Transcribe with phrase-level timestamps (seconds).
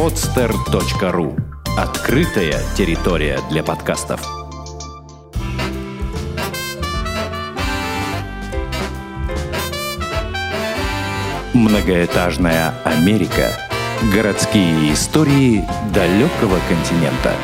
[0.00, 1.38] podster.ru
[1.76, 4.26] Открытая территория для подкастов.
[11.52, 13.50] Многоэтажная Америка.
[14.14, 17.34] Городские истории далекого континента.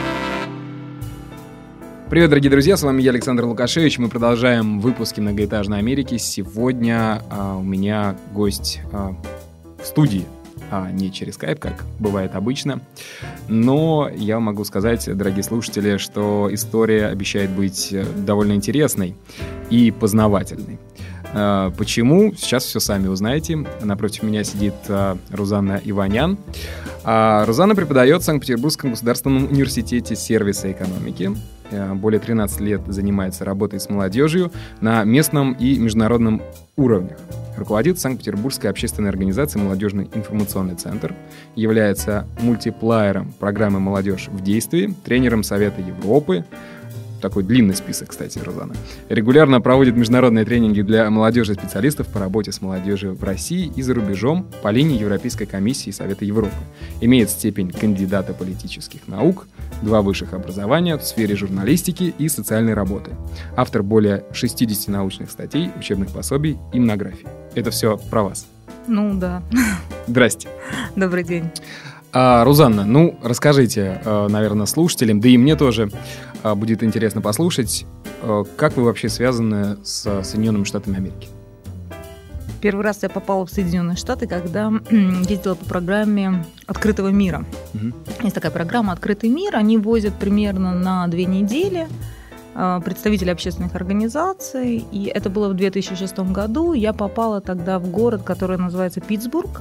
[2.08, 3.98] Привет, дорогие друзья, с вами я, Александр Лукашевич.
[3.98, 6.16] Мы продолжаем выпуски «Многоэтажной Америки».
[6.16, 9.14] Сегодня а, у меня гость а,
[9.78, 10.24] в студии
[10.70, 12.80] а не через Skype, как бывает обычно.
[13.48, 19.16] Но я могу сказать, дорогие слушатели, что история обещает быть э, довольно интересной
[19.70, 20.78] и познавательной.
[21.34, 22.32] А, почему?
[22.34, 23.64] Сейчас все сами узнаете.
[23.82, 26.38] Напротив меня сидит а, Рузанна Иванян.
[27.04, 31.32] А, Рузанна преподает в Санкт-Петербургском государственном университете сервиса экономики.
[31.70, 36.42] Э, более 13 лет занимается работой с молодежью на местном и международном
[36.76, 37.18] уровнях.
[37.56, 41.14] Руководит Санкт-Петербургской общественной организацией «Молодежный информационный центр»,
[41.54, 46.44] является мультиплеером программы «Молодежь в действии», тренером Совета Европы,
[47.28, 48.74] такой длинный список, кстати, Розана.
[49.08, 53.94] Регулярно проводит международные тренинги для молодежи специалистов по работе с молодежью в России и за
[53.94, 56.54] рубежом по линии Европейской комиссии Совета Европы.
[57.00, 59.48] Имеет степень кандидата политических наук,
[59.82, 63.10] два высших образования в сфере журналистики и социальной работы.
[63.56, 67.26] Автор более 60 научных статей, учебных пособий и монографий.
[67.54, 68.46] Это все про вас.
[68.86, 69.42] Ну да.
[70.06, 70.48] Здрасте.
[70.94, 71.50] Добрый день.
[72.18, 75.90] А, Рузанна, ну расскажите, э, наверное, слушателям, да и мне тоже
[76.42, 77.84] э, будет интересно послушать,
[78.22, 81.28] э, как вы вообще связаны с Соединенными Штатами Америки?
[82.62, 87.44] Первый раз я попала в Соединенные Штаты, когда ездила по программе «Открытого мира».
[87.74, 87.92] Угу.
[88.22, 89.54] Есть такая программа «Открытый мир».
[89.54, 91.86] Они возят примерно на две недели
[92.54, 94.86] представителей общественных организаций.
[94.90, 96.72] И это было в 2006 году.
[96.72, 99.60] Я попала тогда в город, который называется Питтсбург.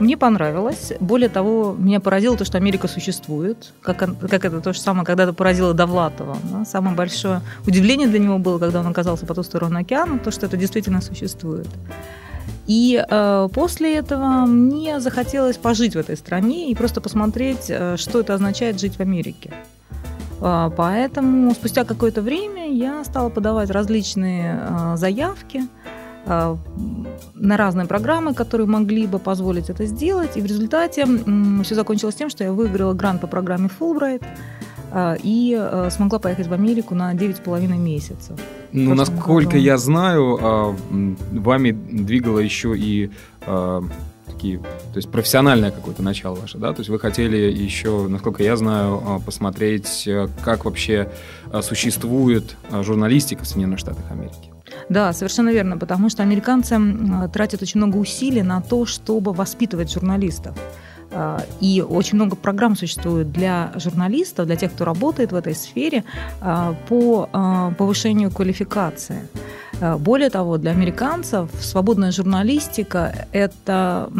[0.00, 0.92] Мне понравилось.
[1.00, 3.72] Более того, меня поразило то, что Америка существует.
[3.82, 6.36] Как, как это то же самое когда-то поразило Довлатова.
[6.50, 6.64] Да?
[6.64, 10.46] Самое большое удивление для него было, когда он оказался по ту сторону океана, то, что
[10.46, 11.68] это действительно существует.
[12.66, 18.20] И э, после этого мне захотелось пожить в этой стране и просто посмотреть, э, что
[18.20, 19.52] это означает жить в Америке.
[20.40, 25.62] Э, поэтому спустя какое-то время я стала подавать различные э, заявки–
[26.26, 30.36] на разные программы, которые могли бы позволить это сделать.
[30.36, 31.06] И в результате
[31.64, 34.24] все закончилось тем, что я выиграла грант по программе Fulbright
[34.92, 38.38] э, и э, смогла поехать в Америку на 9,5 месяцев.
[38.72, 39.64] Ну, насколько году.
[39.64, 40.76] я знаю,
[41.32, 43.10] вами двигало еще и
[44.26, 46.72] такие, то есть профессиональное какое-то начало ваше, да?
[46.72, 50.08] То есть вы хотели еще, насколько я знаю, посмотреть,
[50.42, 51.10] как вообще
[51.60, 54.51] существует журналистика в Соединенных Штатах Америки.
[54.88, 56.78] Да, совершенно верно, потому что американцы
[57.32, 60.56] тратят очень много усилий на то, чтобы воспитывать журналистов.
[61.14, 66.04] А, и очень много программ существует для журналистов, для тех, кто работает в этой сфере,
[66.40, 69.28] а, по а, повышению квалификации.
[69.98, 74.10] Более того, для американцев свободная журналистика– это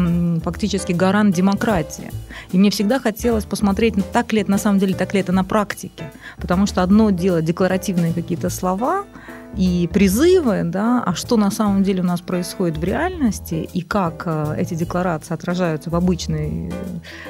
[0.43, 2.11] фактически гарант демократии.
[2.51, 5.43] И мне всегда хотелось посмотреть, так ли это на самом деле, так ли это на
[5.43, 6.11] практике.
[6.37, 9.05] Потому что одно дело декларативные какие-то слова–
[9.55, 14.23] и призывы, да, а что на самом деле у нас происходит в реальности и как
[14.25, 16.71] э, эти декларации отражаются в обычной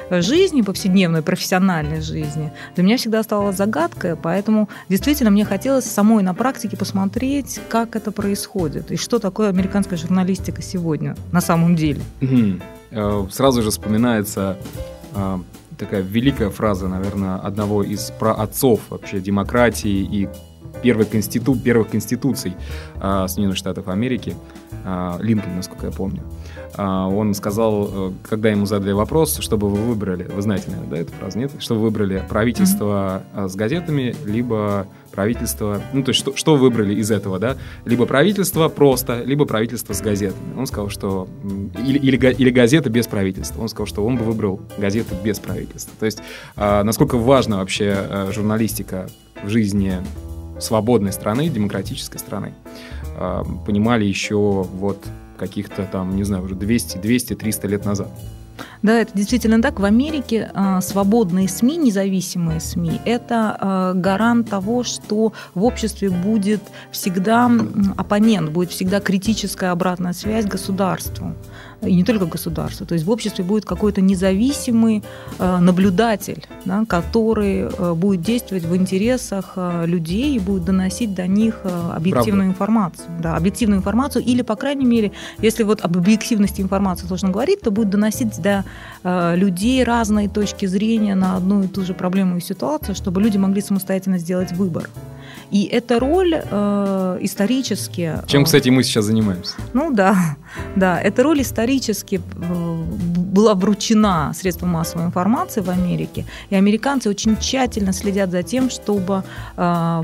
[0.08, 6.22] э, жизни, повседневной, профессиональной жизни, для меня всегда оставалась загадкой, поэтому действительно мне хотелось самой
[6.22, 8.23] на практике посмотреть, как это происходит
[8.90, 12.00] и что такое американская журналистика сегодня на самом деле.
[12.20, 13.28] Угу.
[13.30, 14.56] Сразу же вспоминается
[15.78, 20.28] такая великая фраза, наверное, одного из праотцов вообще демократии и
[20.82, 22.54] первой конститу, первых конституций
[23.00, 24.34] э, Соединенных Штатов Америки,
[24.84, 26.22] э, Линкольн, насколько я помню.
[26.76, 30.98] Э, он сказал, э, когда ему задали вопрос, чтобы вы выбрали, вы знаете, наверное, да,
[30.98, 31.52] эту фразу, нет?
[31.58, 33.48] Что вы выбрали, правительство mm-hmm.
[33.48, 37.56] с газетами, либо правительство, ну, то есть что, что вы выбрали из этого, да?
[37.84, 40.58] Либо правительство просто, либо правительство с газетами.
[40.58, 41.28] Он сказал, что...
[41.78, 43.62] Или, или, или газета без правительства.
[43.62, 45.94] Он сказал, что он бы выбрал газеты без правительства.
[45.98, 46.20] То есть
[46.56, 49.08] э, насколько важна вообще э, журналистика
[49.42, 50.00] в жизни
[50.64, 52.54] свободной страны, демократической страны,
[53.16, 55.04] а, понимали еще вот
[55.38, 58.08] каких-то там, не знаю, уже 200, 200, 300 лет назад.
[58.84, 59.80] Да, это действительно так.
[59.80, 66.60] В Америке э, свободные СМИ, независимые СМИ, это э, гарант того, что в обществе будет
[66.90, 67.50] всегда
[67.96, 71.32] оппонент, будет всегда критическая обратная связь государству.
[71.86, 72.86] и не только государство.
[72.86, 75.02] То есть в обществе будет какой-то независимый
[75.38, 81.26] э, наблюдатель, да, который э, будет действовать в интересах э, людей и будет доносить до
[81.26, 82.52] них объективную Правда.
[82.52, 83.08] информацию.
[83.20, 87.70] Да, объективную информацию или, по крайней мере, если вот об объективности информации сложно говорить, то
[87.70, 88.64] будет доносить до
[89.04, 93.60] людей разные точки зрения на одну и ту же проблему и ситуацию, чтобы люди могли
[93.60, 94.88] самостоятельно сделать выбор.
[95.50, 98.14] И эта роль э, исторически...
[98.26, 99.54] Чем, э, кстати, мы сейчас занимаемся.
[99.72, 100.36] Ну да,
[100.76, 101.00] да.
[101.00, 102.84] Эта роль исторически э,
[103.34, 106.24] была вручена средствам массовой информации в Америке.
[106.50, 109.24] И американцы очень тщательно следят за тем, чтобы
[109.56, 110.02] э,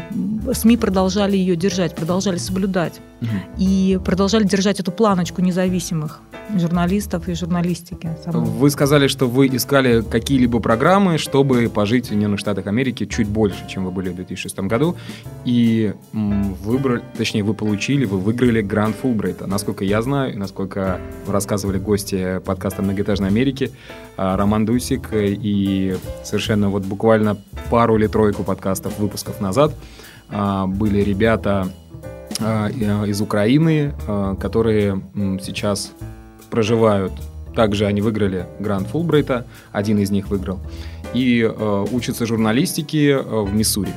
[0.52, 3.00] СМИ продолжали ее держать, продолжали соблюдать.
[3.20, 3.30] Угу.
[3.58, 6.20] И продолжали держать эту планочку независимых
[6.58, 8.10] журналистов и журналистики.
[8.24, 8.44] Самой.
[8.44, 13.68] Вы сказали, что вы искали какие-либо программы, чтобы пожить в Соединенных Штатах Америки чуть больше,
[13.68, 14.96] чем вы были в 2006 году,
[15.44, 19.46] и выбрали, точнее, вы получили, вы выиграли грант Фулбрайта.
[19.46, 23.70] Насколько я знаю, насколько рассказывали гости подкаста «Многоэтажной Америки»,
[24.16, 27.36] а, Роман Дусик и совершенно вот буквально
[27.70, 29.72] пару или тройку подкастов, выпусков назад
[30.30, 31.68] а, были ребята
[32.40, 33.94] а, из Украины,
[34.40, 35.00] которые
[35.42, 35.92] сейчас
[36.50, 37.12] проживают.
[37.54, 40.60] Также они выиграли грант Фулбрайта, один из них выиграл.
[41.14, 43.92] И э, учатся журналистике э, в Миссури.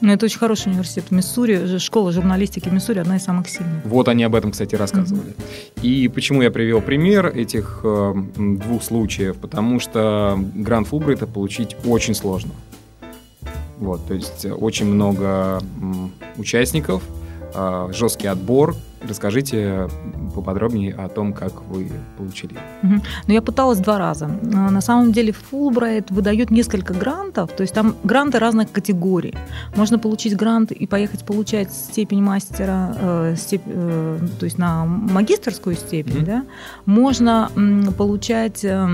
[0.00, 1.04] Ну, это очень хороший университет.
[1.08, 3.84] В Миссури, школа журналистики в Миссури одна из самых сильных.
[3.84, 5.30] Вот они об этом, кстати, рассказывали.
[5.30, 5.82] Mm-hmm.
[5.82, 9.36] И почему я привел пример этих э, двух случаев?
[9.36, 12.52] Потому что грант Фулбрайта получить очень сложно.
[13.78, 17.02] Вот, то есть очень много м, участников,
[17.56, 18.74] э, жесткий отбор,
[19.08, 19.88] Расскажите
[20.34, 22.54] поподробнее о том, как вы получили.
[22.82, 22.94] Угу.
[23.26, 24.26] Ну, я пыталась два раза.
[24.26, 29.34] А, на самом деле Фулбрайт выдает несколько грантов, то есть там гранты разных категорий.
[29.76, 35.76] Можно получить грант и поехать получать степень мастера, э, степ, э, то есть на магистрскую
[35.76, 36.26] степень, угу.
[36.26, 36.44] да.
[36.86, 38.64] Можно м, получать...
[38.64, 38.88] Э,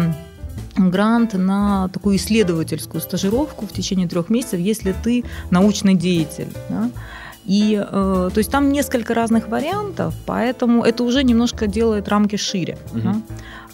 [0.77, 6.49] грант на такую исследовательскую стажировку в течение трех месяцев, если ты научный деятель.
[6.71, 6.91] Да?
[7.45, 12.79] И, э, то есть там несколько разных вариантов, поэтому это уже немножко делает рамки шире.
[12.93, 13.01] Угу.
[13.01, 13.17] Да?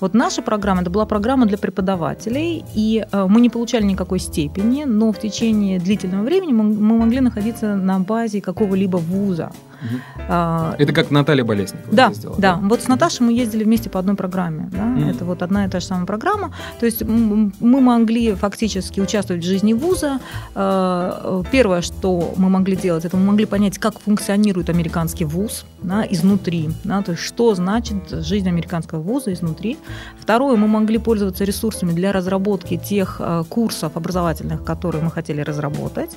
[0.00, 4.84] Вот наша программа, это была программа для преподавателей, и э, мы не получали никакой степени,
[4.84, 9.50] но в течение длительного времени мы, мы могли находиться на базе какого-либо вуза.
[10.28, 12.34] А, это как Наталья Болесникова да, ездила.
[12.36, 12.68] Да, да.
[12.68, 14.68] Вот с Наташей мы ездили вместе по одной программе.
[14.72, 14.78] Да?
[14.78, 15.10] Mm.
[15.10, 16.52] Это вот одна и та же самая программа.
[16.80, 20.20] То есть мы могли фактически участвовать в жизни вуза.
[20.54, 26.04] А, первое, что мы могли делать, это мы могли понять, как функционирует американский вуз да,
[26.08, 26.70] изнутри.
[26.84, 27.02] Да?
[27.02, 29.78] То есть что значит жизнь американского вуза изнутри.
[30.18, 36.10] Второе, мы могли пользоваться ресурсами для разработки тех а, курсов образовательных, которые мы хотели разработать,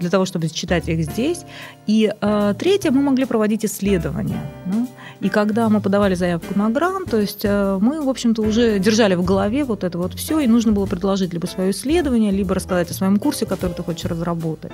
[0.00, 1.44] для того, чтобы читать их здесь.
[1.86, 2.12] И
[2.58, 4.40] третье, мы могли проводить исследования.
[4.66, 4.88] Ну,
[5.20, 9.14] и когда мы подавали заявку на грант, то есть э, мы, в общем-то, уже держали
[9.14, 12.90] в голове вот это вот все, и нужно было предложить либо свое исследование, либо рассказать
[12.90, 14.72] о своем курсе, который ты хочешь разработать.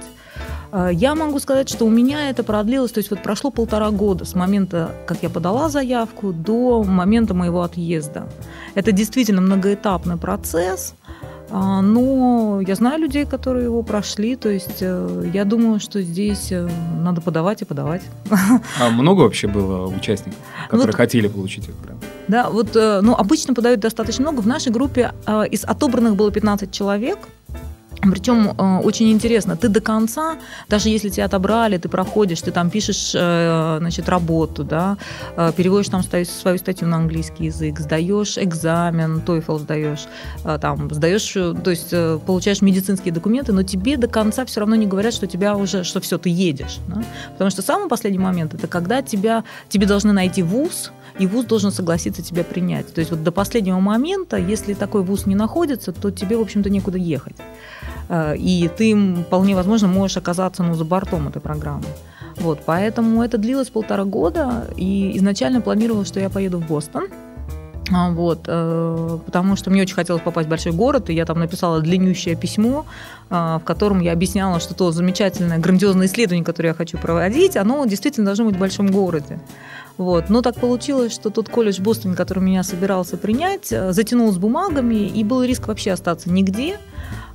[0.73, 4.25] Э, я могу сказать, что у меня это продлилось, то есть вот прошло полтора года
[4.25, 8.27] с момента, как я подала заявку, до момента моего отъезда.
[8.75, 10.95] Это действительно многоэтапный процесс,
[11.51, 16.69] но я знаю людей, которые его прошли, то есть э, я думаю, что здесь э,
[17.03, 18.03] надо подавать и подавать.
[18.81, 22.05] А много вообще было участников, которые вот, хотели получить этот грант?
[22.29, 24.41] Да, вот, э, ну, обычно подают достаточно много.
[24.41, 25.13] В нашей группе
[25.51, 27.19] из отобранных было 15 человек–
[28.03, 30.39] причем э, очень интересно, ты до конца,
[30.69, 34.97] даже если тебя отобрали, ты проходишь, ты там пишешь э, значит, работу, да,
[35.37, 40.09] э, переводишь там свою статью на английский язык, сдаешь экзамен, TOEFL сдаешь,
[40.45, 44.61] э, там, сдаешь, э, то есть э, получаешь медицинские документы, но тебе до конца все
[44.61, 46.79] равно не говорят, что тебя уже, что все, ты едешь.
[46.89, 47.03] Да?
[47.33, 51.71] Потому что самый последний момент это когда тебя, тебе должны найти вуз, и вуз должен
[51.71, 52.95] согласиться тебя принять.
[52.95, 56.71] То есть вот до последнего момента, если такой вуз не находится, то тебе, в общем-то,
[56.71, 57.37] некуда ехать.
[58.11, 61.87] Э, и ты, вполне возможно, можешь оказаться ну, за бортом этой программы.
[62.37, 67.09] Вот, поэтому это длилось полтора года, и изначально планировала, что я поеду в Бостон,
[67.93, 71.39] а, вот, э, потому что мне очень хотелось попасть в большой город, и я там
[71.39, 72.87] написала длиннющее письмо,
[73.31, 77.85] э, в котором я объясняла, что то замечательное, грандиозное исследование, которое я хочу проводить, оно
[77.87, 79.41] действительно должно быть в большом городе.
[80.01, 80.31] Вот.
[80.31, 84.95] Но так получилось, что тот колледж в Бостоне, который меня собирался принять, затянул с бумагами,
[84.95, 86.79] и был риск вообще остаться нигде.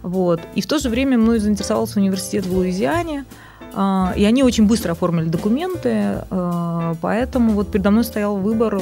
[0.01, 0.41] Вот.
[0.55, 3.25] И в то же время мной заинтересовался университет в Луизиане,
[4.15, 8.79] и они очень быстро оформили документы, а, поэтому вот передо мной стоял выбор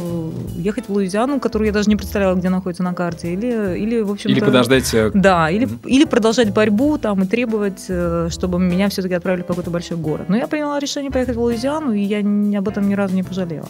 [0.55, 4.11] ехать в Луизиану, которую я даже не представляла, где находится на карте, или, или в
[4.11, 4.93] общем Или подождать...
[4.93, 5.89] Э, да, или, mm-hmm.
[5.89, 10.29] или продолжать борьбу там и требовать, э, чтобы меня все-таки отправили в какой-то большой город.
[10.29, 12.19] Но я приняла решение поехать в Луизиану, и я
[12.59, 13.67] об этом ни разу не пожалела.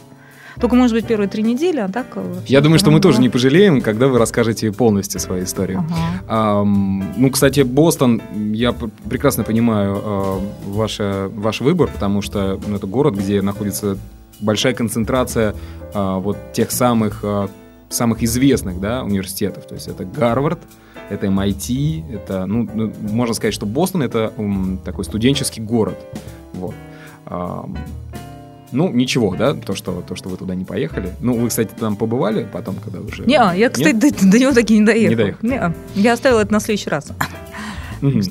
[0.60, 2.08] Только, может быть, первые три недели, а так...
[2.48, 5.86] Я думаю, что мы тоже не пожалеем, когда вы расскажете полностью свою историю.
[6.28, 6.64] Ага.
[6.64, 8.22] ну, кстати, Бостон,
[8.54, 13.98] я прекрасно понимаю э, ваш, ваш выбор, потому что ну, это город, где находится
[14.40, 15.56] большая концентрация
[15.94, 17.48] э, вот тех самых, э,
[17.90, 19.66] самых известных да, университетов.
[19.68, 20.60] То есть это Гарвард,
[21.10, 25.98] это MIT, это, ну, ну, можно сказать, что Бостон это um, такой студенческий город.
[26.54, 26.76] Вот.
[27.26, 27.78] Um,
[28.74, 31.12] ну, ничего, да, то что, то, что вы туда не поехали.
[31.22, 33.24] Ну, вы, кстати, там побывали потом, когда уже...
[33.26, 35.10] Не, я, кстати, до, до него таки не доехал.
[35.10, 35.40] Не доехал.
[35.48, 37.12] Не, я оставила это на следующий раз.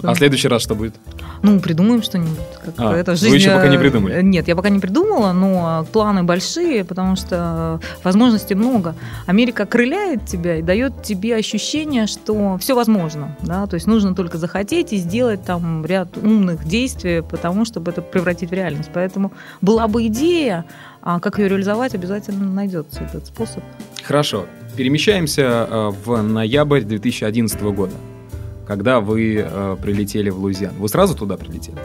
[0.02, 0.94] А в следующий раз что будет?
[1.42, 2.38] Ну, придумаем что-нибудь.
[2.76, 3.30] А, это жизнь...
[3.30, 4.22] Вы еще пока не придумали?
[4.22, 8.94] Нет, я пока не придумала, но планы большие, потому что возможностей много.
[9.26, 13.37] Америка крыляет тебя и дает тебе ощущение, что все возможно.
[13.42, 13.66] Да?
[13.66, 18.50] То есть нужно только захотеть и сделать там ряд умных действий, потому чтобы это превратить
[18.50, 18.90] в реальность.
[18.94, 20.64] Поэтому была бы идея,
[21.02, 23.64] а как ее реализовать, обязательно найдется этот способ.
[24.04, 24.46] Хорошо.
[24.76, 27.92] Перемещаемся э, в ноябрь 2011 года
[28.72, 30.78] когда вы э, прилетели в Луизиану.
[30.78, 31.76] Вы сразу туда прилетели?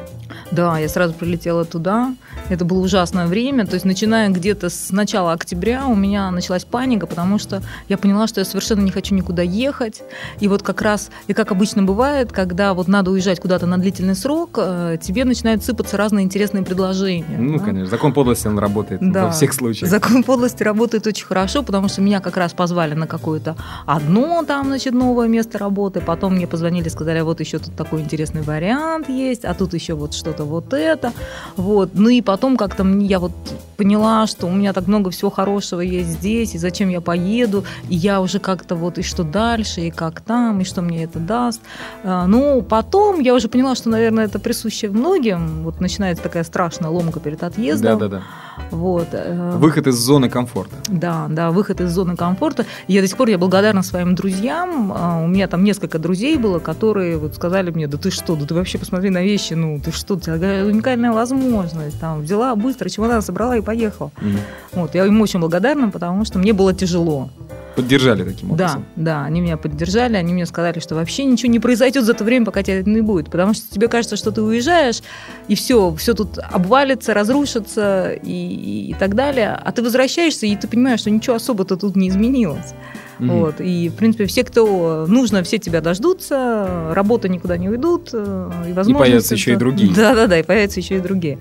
[0.52, 2.16] Да, я сразу прилетела туда.
[2.50, 3.66] Это было ужасное время.
[3.66, 8.28] То есть, начиная где-то с начала октября, у меня началась паника, потому что я поняла,
[8.28, 10.02] что я совершенно не хочу никуда ехать.
[10.40, 14.16] И вот как раз, и как обычно бывает, когда вот надо уезжать куда-то на длительный
[14.16, 17.38] срок, э, тебе начинают сыпаться разные интересные предложения.
[17.38, 17.66] Ну, да?
[17.66, 17.90] конечно.
[17.90, 19.26] Закон подлости, он работает да.
[19.26, 19.92] во всех случаях.
[19.92, 24.68] Закон подлости работает очень хорошо, потому что меня как раз позвали на какое-то одно там,
[24.68, 26.00] значит, новое место работы.
[26.00, 30.14] Потом мне позвонили, сказали, вот еще тут такой интересный вариант есть, а тут еще вот
[30.14, 31.14] что-то вот это.
[31.56, 31.92] Вот.
[31.94, 33.32] Ну и потом как-то я вот
[33.78, 37.96] поняла, что у меня так много всего хорошего есть здесь, и зачем я поеду, и
[37.96, 41.62] я уже как-то вот, и что дальше, и как там, и что мне это даст.
[42.04, 45.64] А, ну, потом я уже поняла, что, наверное, это присуще многим.
[45.64, 48.00] Вот начинается такая страшная ломка перед отъездом.
[48.00, 48.24] Да, да, да.
[48.72, 49.08] Вот.
[49.12, 50.76] Э, выход из зоны комфорта.
[50.90, 52.66] Да, да, выход из зоны комфорта.
[52.88, 54.94] Я до сих пор я благодарна своим друзьям.
[54.96, 58.46] А, у меня там несколько друзей было, которые вот сказали мне, да ты что, да
[58.46, 60.36] ты вообще посмотри на вещи, ну ты что, у тебя
[60.66, 62.00] уникальная возможность.
[62.00, 64.12] Там взяла быстро чемодан, собрала и поехал.
[64.18, 64.40] Mm-hmm.
[64.74, 67.30] Вот, я им очень благодарна, потому что мне было тяжело.
[67.78, 68.86] Поддержали таким образом?
[68.96, 72.24] Да, да, они меня поддержали, они мне сказали, что вообще ничего не произойдет за то
[72.24, 75.04] время, пока тебя это не будет, потому что тебе кажется, что ты уезжаешь,
[75.48, 80.68] и все, все тут обвалится, разрушится и, и так далее, а ты возвращаешься, и ты
[80.68, 82.74] понимаешь, что ничего особо-то тут не изменилось.
[83.20, 83.40] Mm-hmm.
[83.40, 83.62] Вот.
[83.62, 88.10] И, в принципе, все, кто нужно, все тебя дождутся, работа никуда не уйдут.
[88.14, 89.94] Э, и, и появятся еще и другие.
[89.94, 91.40] Да-да-да, и появятся еще и другие.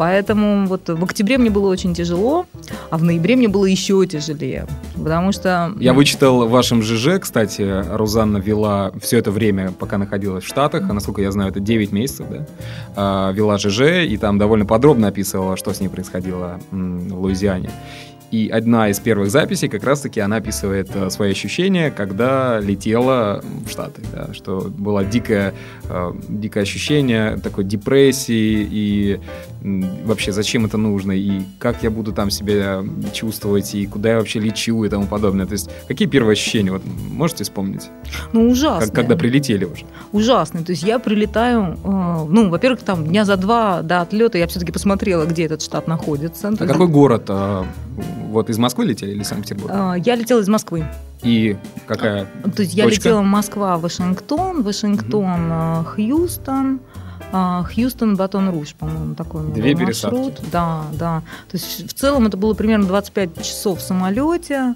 [0.00, 2.46] Поэтому вот в октябре мне было очень тяжело,
[2.88, 4.66] а в ноябре мне было еще тяжелее.
[4.94, 5.74] Потому что...
[5.78, 10.88] Я вычитал в вашем ЖЖ, кстати, Рузанна вела все это время, пока находилась в Штатах,
[10.88, 12.46] а насколько я знаю, это 9 месяцев, да,
[12.96, 17.68] а, вела ЖЖ, и там довольно подробно описывала, что с ней происходило в Луизиане.
[18.30, 23.68] И одна из первых записей как раз-таки она описывает э, свои ощущения, когда летела в
[23.68, 25.52] Штаты, да, что было дикое,
[25.88, 29.20] э, дикое ощущение такой депрессии и
[29.62, 32.82] вообще зачем это нужно, и как я буду там себя
[33.12, 35.46] чувствовать, и куда я вообще лечу и тому подобное.
[35.46, 37.90] То есть какие первые ощущения, вот можете вспомнить?
[38.32, 38.86] Ну, ужасно.
[38.86, 39.84] Как, когда прилетели уже?
[40.12, 40.64] Ужасно.
[40.64, 44.72] То есть я прилетаю, э, ну, во-первых, там дня за два до отлета я все-таки
[44.72, 46.48] посмотрела, где этот штат находится.
[46.48, 47.28] А какой город?
[48.00, 49.94] А, вот из Москвы летели или Санкт-Петербурга?
[49.94, 50.84] Я летела из Москвы.
[51.22, 52.76] И какая То есть точка?
[52.76, 55.84] я летела Москва, Вашингтон, Вашингтон, угу.
[55.84, 56.80] Хьюстон,
[57.32, 60.36] а, Хьюстон, Батон Руж, по-моему, такой Две маршрут.
[60.36, 60.50] Пересадки.
[60.50, 61.22] Да, да.
[61.50, 64.74] То есть в целом это было примерно 25 часов в самолете.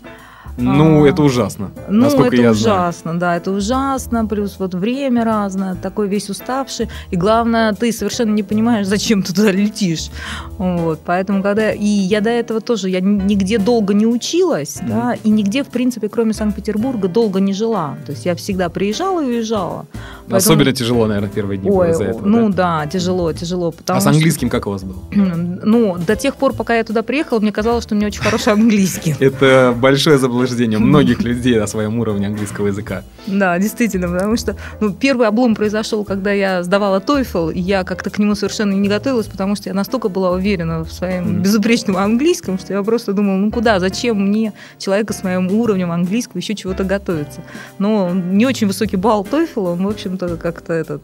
[0.57, 1.71] Ну, а, это ужасно.
[1.89, 3.19] Ну, это я ужасно, знаю.
[3.19, 4.27] да, это ужасно.
[4.27, 6.89] Плюс вот время разное, такой весь уставший.
[7.11, 10.11] И главное, ты совершенно не понимаешь, зачем ты туда летишь.
[10.59, 11.73] Вот, поэтому, когда...
[11.73, 14.89] И я до этого тоже, я нигде долго не училась, mm.
[14.89, 17.97] да, и нигде, в принципе, кроме Санкт-Петербурга, долго не жила.
[18.07, 19.87] То есть я всегда приезжала и уезжала.
[20.28, 20.37] Поэтому...
[20.38, 22.85] Особенно тяжело, наверное, первые дни Ой, из-за этого, Ну да?
[22.85, 23.73] да, тяжело, тяжело.
[23.73, 24.57] Потому а с английским что...
[24.57, 24.97] как у вас было?
[25.64, 28.52] Ну, до тех пор, пока я туда приехала, мне казалось, что у меня очень хороший
[28.52, 29.14] английский.
[29.21, 33.02] Это большое заблуждение многих людей на своем уровне английского языка.
[33.26, 38.11] Да, действительно, потому что ну, первый облом произошел, когда я сдавала TOEFL, и я как-то
[38.11, 42.59] к нему совершенно не готовилась, потому что я настолько была уверена в своем безупречном английском,
[42.59, 46.85] что я просто думала, ну куда, зачем мне человека с моим уровнем английского еще чего-то
[46.85, 47.40] готовиться.
[47.78, 49.83] Но не очень высокий балл TOEFL, он, в
[50.14, 51.02] общем-то, как-то этот,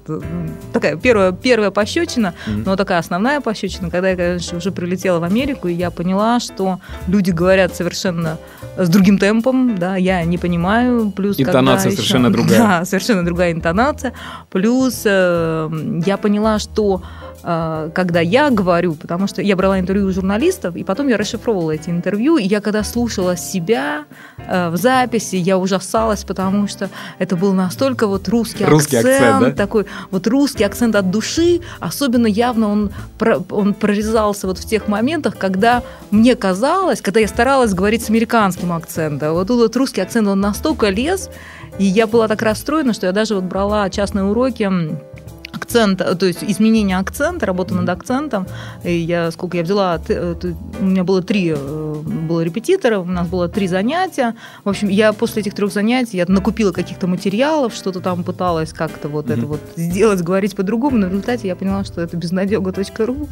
[0.73, 2.63] такая первая, первая пощечина, mm.
[2.65, 6.81] но такая основная пощечина, когда я, конечно, уже прилетела в Америку, и я поняла, что
[7.09, 8.39] люди говорят совершенно
[8.77, 13.53] с другим темпом, да, я не понимаю, плюс интонация совершенно еще, другая, да, совершенно другая
[13.53, 14.13] интонация,
[14.51, 15.71] плюс э,
[16.07, 20.85] я поняла, что Э, когда я говорю, потому что я брала интервью у журналистов, и
[20.85, 24.05] потом я расшифровывала эти интервью, и я когда слушала себя
[24.37, 29.41] э, в записи, я ужасалась, потому что это был настолько вот русский, русский акцент, акцент
[29.41, 29.51] да?
[29.53, 32.91] такой вот русский акцент от души, особенно явно он,
[33.51, 38.73] он прорезался вот в тех моментах, когда мне казалось, когда я старалась говорить с американским
[38.73, 41.31] акцентом, вот тут вот русский акцент, он настолько лез,
[41.79, 44.71] и я была так расстроена, что я даже вот брала частные уроки
[45.53, 48.47] акцент, то есть изменение акцента, работа над акцентом.
[48.85, 50.35] И я, сколько я взяла, э,
[50.81, 54.35] у меня было три э, было репетитора, у нас было три занятия.
[54.65, 59.09] В общем, я после этих трех занятий я накупила каких-то материалов, что-то там пыталась как-то
[59.09, 59.39] вот mm-hmm.
[59.39, 63.29] это вот сделать, говорить по-другому, но в результате я поняла, что это безнадега.ру.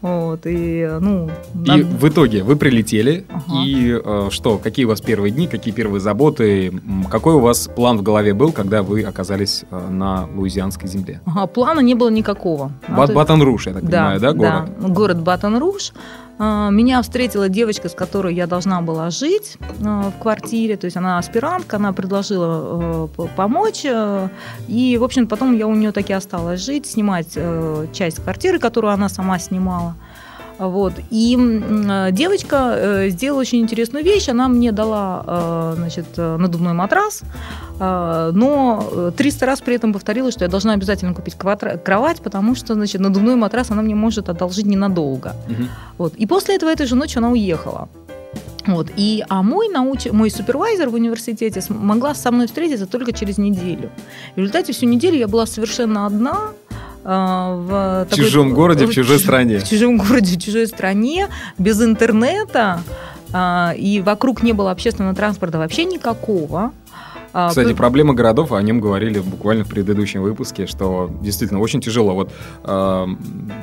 [0.00, 1.30] Вот, и, ну,
[1.64, 3.64] и в итоге вы прилетели, ага.
[3.64, 6.74] и э, что, какие у вас первые дни, какие первые заботы,
[7.10, 11.22] какой у вас план в голове был, когда вы оказались э, на луизианской земле?
[11.24, 12.72] Ага, плана не было никакого.
[12.88, 14.70] Бат Батон-Руш, я так да, понимаю, да, город?
[14.80, 15.92] Да, город Батон-Руш.
[16.36, 20.96] А, меня встретила девочка, с которой я должна была жить а, в квартире, то есть
[20.96, 24.28] она аспирантка, она предложила э, помочь, э,
[24.66, 28.92] и, в общем, потом я у нее таки осталась жить, снимать э, часть квартиры, которую
[28.92, 29.94] она сама снимала.
[30.58, 30.92] Вот.
[31.10, 31.36] И
[32.12, 34.28] девочка э, сделала очень интересную вещь.
[34.28, 37.22] Она мне дала э, значит, э, надувной матрас,
[37.80, 43.00] но 300 раз при этом повторила, что я должна обязательно купить кровать, потому что значит,
[43.00, 45.34] надувной матрас она мне может одолжить ненадолго.
[45.48, 45.62] Угу.
[45.98, 46.14] Вот.
[46.14, 47.88] И после этого этой же ночью она уехала.
[48.66, 48.88] Вот.
[48.96, 50.06] И, а мой, науч...
[50.10, 53.90] мой супервайзер в университете могла со мной встретиться только через неделю.
[54.36, 56.52] В результате всю неделю я была совершенно одна,
[57.04, 59.58] в, в чужом городе, в чужой стране.
[59.58, 62.82] В чужом городе, в чужой стране, без интернета,
[63.32, 66.72] а, и вокруг не было общественного транспорта вообще никакого.
[67.36, 72.14] А, Кстати, проблема городов, о нем говорили буквально в предыдущем выпуске, что действительно очень тяжело.
[72.14, 72.32] Вот
[72.62, 73.06] э,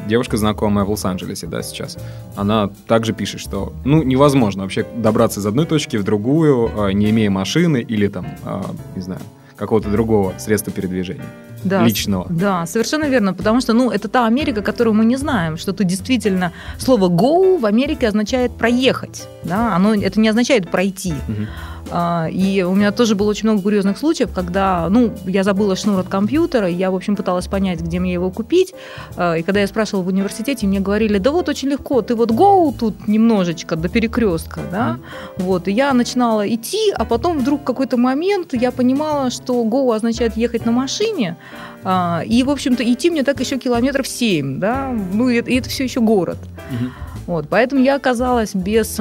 [0.08, 1.98] девушка знакомая в Лос-Анджелесе, да, сейчас,
[2.36, 7.12] она также пишет, что ну невозможно вообще добраться из одной точки в другую, э, не
[7.12, 8.62] имея машины или там, э,
[8.98, 9.22] не знаю,
[9.56, 11.30] какого-то другого средства передвижения
[11.64, 12.26] да, личного.
[12.30, 15.88] Да, совершенно верно, потому что, ну, это та Америка, которую мы не знаем, что тут
[15.88, 21.14] действительно слово go в Америке означает проехать, да, оно это не означает пройти.
[21.28, 21.48] Угу.
[21.92, 26.00] А, и у меня тоже было очень много курьезных случаев, когда, ну, я забыла шнур
[26.00, 28.74] от компьютера, я, в общем, пыталась понять, где мне его купить.
[29.18, 32.32] А, и когда я спрашивала в университете, мне говорили, да вот очень легко, ты вот
[32.32, 34.98] go тут немножечко до перекрестка, да,
[35.38, 35.44] mm.
[35.44, 35.68] вот.
[35.68, 40.38] И я начинала идти, а потом вдруг в какой-то момент я понимала, что go означает
[40.38, 41.36] ехать на машине,
[41.84, 45.60] а, и, в общем-то, идти мне так еще километров 7, да, ну, и это, и
[45.60, 46.38] это все еще город.
[46.38, 46.90] Mm-hmm.
[47.28, 49.00] Вот, поэтому я оказалась без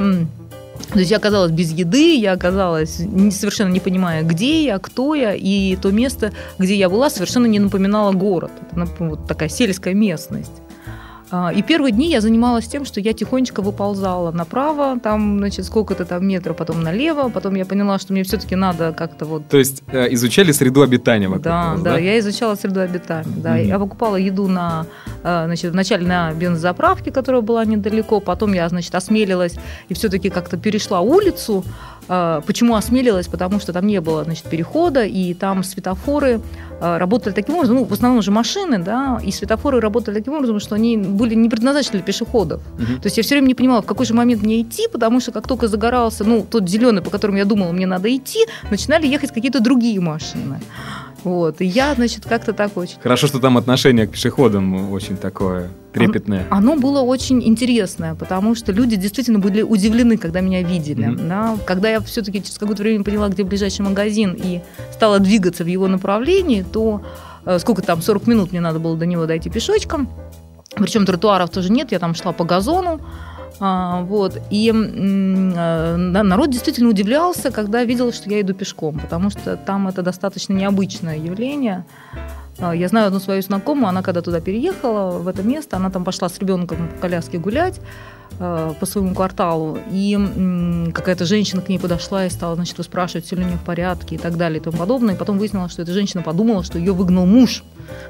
[0.89, 2.97] то есть я оказалась без еды, я оказалась
[3.31, 7.59] совершенно не понимая, где я, кто я, и то место, где я была, совершенно не
[7.59, 8.51] напоминало город.
[8.73, 10.53] Это вот такая сельская местность.
[11.31, 16.05] А, и первые дни я занималась тем, что я тихонечко выползала направо, там, значит, сколько-то
[16.05, 19.47] там метров, потом налево, потом я поняла, что мне все-таки надо как-то вот...
[19.49, 23.33] То есть э, изучали среду обитания вокруг да, вас, да, да, я изучала среду обитания,
[23.37, 23.59] да.
[23.59, 23.67] Mm-hmm.
[23.67, 24.87] Я покупала еду на,
[25.23, 29.55] э, значит, вначале на бензозаправке, которая была недалеко, потом я, значит, осмелилась
[29.89, 31.65] и все-таки как-то перешла улицу,
[32.47, 33.29] почему осмелилась?
[33.29, 36.41] Потому что там не было значит, перехода, и там светофоры
[36.81, 40.61] а, работали таким образом, ну, в основном же машины, да, и светофоры работали таким образом,
[40.61, 42.63] что они были не предназначены для пешеходов.
[42.79, 43.01] Угу.
[43.03, 45.31] То есть я все время не понимала, в какой же момент мне идти, потому что
[45.31, 49.33] как только загорался, ну, тот зеленый, по которому я думала, мне надо идти, начинали ехать
[49.33, 50.61] какие-то другие машины.
[51.23, 51.61] Вот.
[51.61, 52.97] И я, значит, как-то так очень...
[53.03, 56.47] Хорошо, что там отношение к пешеходам очень такое трепетное.
[56.51, 61.09] Оно было очень интересное, потому что люди действительно были удивлены, когда меня видели.
[61.09, 61.29] Mm-hmm.
[61.29, 61.57] Да?
[61.67, 64.61] Когда я все-таки через какое-то время поняла, где ближайший магазин, и
[64.93, 67.03] стала двигаться в его направлении, то
[67.45, 70.09] э, сколько там, 40 минут мне надо было до него дойти пешочком.
[70.77, 73.01] Причем тротуаров тоже нет, я там шла по газону.
[73.63, 74.41] А, вот.
[74.51, 80.03] И э, народ действительно удивлялся, когда видел, что я иду пешком, потому что там это
[80.03, 81.85] достаточно необычное явление.
[82.61, 86.05] А, я знаю одну свою знакомую, она когда туда переехала, в это место, она там
[86.05, 87.81] пошла с ребенком в коляске гулять
[88.39, 90.19] по своему кварталу, и
[90.95, 94.15] какая-то женщина к ней подошла и стала, значит, спрашивать, все ли у нее в порядке
[94.15, 95.15] и так далее и тому подобное.
[95.15, 97.65] И потом выяснилось, что эта женщина подумала, что ее выгнал муж,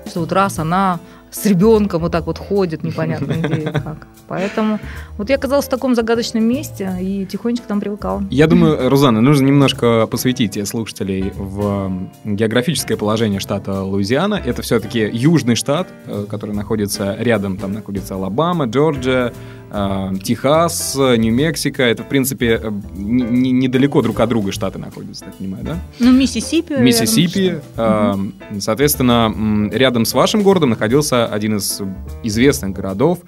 [0.07, 4.09] что вот раз она с ребенком вот так вот ходит, непонятно где и как.
[4.27, 4.81] Поэтому
[5.17, 8.25] вот я оказалась в таком загадочном месте и тихонечко там привыкала.
[8.31, 14.35] Я думаю, Рузанна, нужно немножко посвятить слушателей в географическое положение штата Луизиана.
[14.35, 19.33] Это все-таки южный штат, э, который находится рядом, там находится Алабама, Джорджия, э,
[19.71, 21.83] Техас, Нью-Мексико.
[21.83, 22.61] Это, в принципе,
[22.95, 25.79] недалеко друг от друга штаты находятся, так понимаю, да?
[25.99, 26.75] Ну, Миссисипи.
[26.75, 27.61] Миссисипи.
[27.77, 28.15] Э,
[28.59, 31.81] соответственно, рядом с вашим городом находился один из
[32.23, 33.21] известных городов,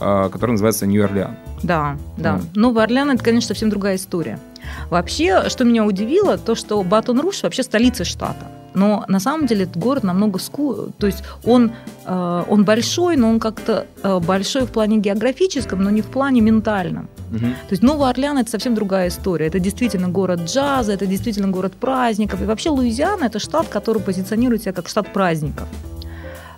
[0.00, 1.36] э, который называется Нью-Орлеан.
[1.62, 2.36] Да, да.
[2.36, 2.44] Mm.
[2.54, 4.38] Новый Орлеан– это, конечно, совсем другая история.
[4.88, 8.49] Вообще, что меня удивило, то, что Батон-Руш вообще столица штата.
[8.74, 10.92] Но на самом деле этот город намного ску...
[10.98, 11.72] То есть он,
[12.06, 16.40] э, он большой, но он как-то э, большой в плане географическом, но не в плане
[16.40, 17.08] ментальном.
[17.30, 17.38] Угу.
[17.38, 19.46] То есть Новый Орлеан это совсем другая история.
[19.46, 22.42] Это действительно город джаза, это действительно город праздников.
[22.42, 25.68] И вообще Луизиана это штат, который позиционирует себя как штат праздников.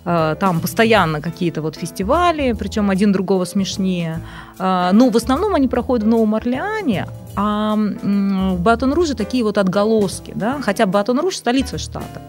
[0.05, 4.19] Э, там постоянно какие-то вот фестивали, причем один другого смешнее.
[4.59, 10.33] Э, но в основном они проходят в Новом Орлеане, а в Батон-Руже такие вот отголоски,
[10.35, 12.21] да, хотя Батон-Руж столица штата.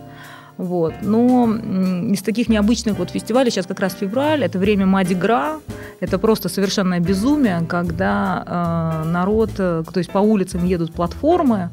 [0.57, 0.95] Вот.
[1.03, 1.53] Но
[2.13, 5.59] из таких необычных вот фестивалей, сейчас как раз февраль, это время Мади Гра,
[6.01, 11.71] это просто совершенное безумие, когда э, народ, э, то есть по улицам едут платформы,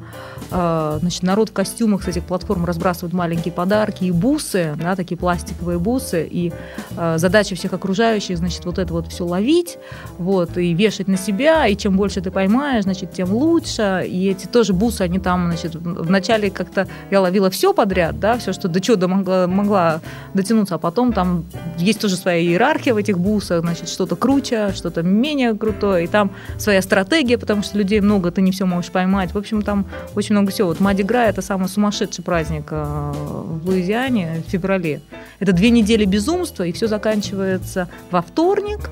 [0.50, 5.16] э, значит, народ в костюмах с этих платформ разбрасывают маленькие подарки и бусы, да, такие
[5.16, 6.52] пластиковые бусы, и
[6.96, 9.78] э, задача всех окружающих, значит, вот это вот все ловить,
[10.18, 14.46] вот, и вешать на себя, и чем больше ты поймаешь, значит, тем лучше, и эти
[14.46, 18.80] тоже бусы, они там, значит, вначале как-то я ловила все подряд, да, все, что до
[18.80, 20.00] чего до могла, могла
[20.34, 21.44] дотянуться, а потом там
[21.78, 26.30] есть тоже своя иерархия в этих бусах, значит, что-то круче, что-то менее крутое, и там
[26.58, 29.34] своя стратегия, потому что людей много, ты не все можешь поймать.
[29.34, 30.68] В общем, там очень много всего.
[30.68, 35.00] Вот Мади Гра– это самый сумасшедший праздник э, в Луизиане в феврале.
[35.38, 38.90] Это две недели безумства, и все заканчивается во вторник,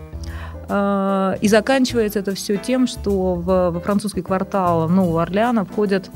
[0.68, 6.10] э, и заканчивается это все тем, что во французский квартал Нового Орлеана входят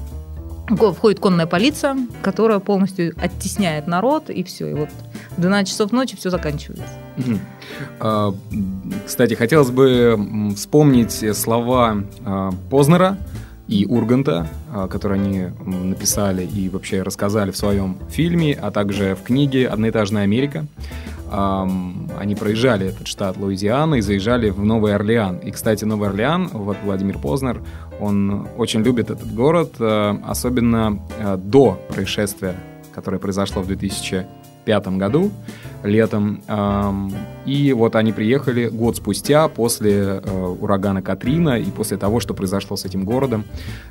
[0.68, 4.70] входит конная полиция, которая полностью оттесняет народ, и все.
[4.70, 4.88] И вот
[5.36, 6.84] в 12 часов ночи все заканчивается.
[8.00, 8.34] А,
[9.06, 13.18] кстати, хотелось бы вспомнить слова а, Познера
[13.68, 19.22] и Урганта, а, которые они написали и вообще рассказали в своем фильме, а также в
[19.22, 20.66] книге «Одноэтажная Америка».
[21.30, 25.38] Они проезжали этот штат Луизиана и заезжали в Новый Орлеан.
[25.38, 27.60] И, кстати, Новый Орлеан, вот Владимир Познер,
[27.98, 32.54] он очень любит этот город, э, особенно э, до происшествия,
[32.92, 33.68] которое произошло в
[34.64, 35.30] 2005 году,
[35.82, 36.42] летом.
[37.46, 42.76] И вот они приехали год спустя после э, урагана Катрина и после того, что произошло
[42.76, 43.44] с этим городом,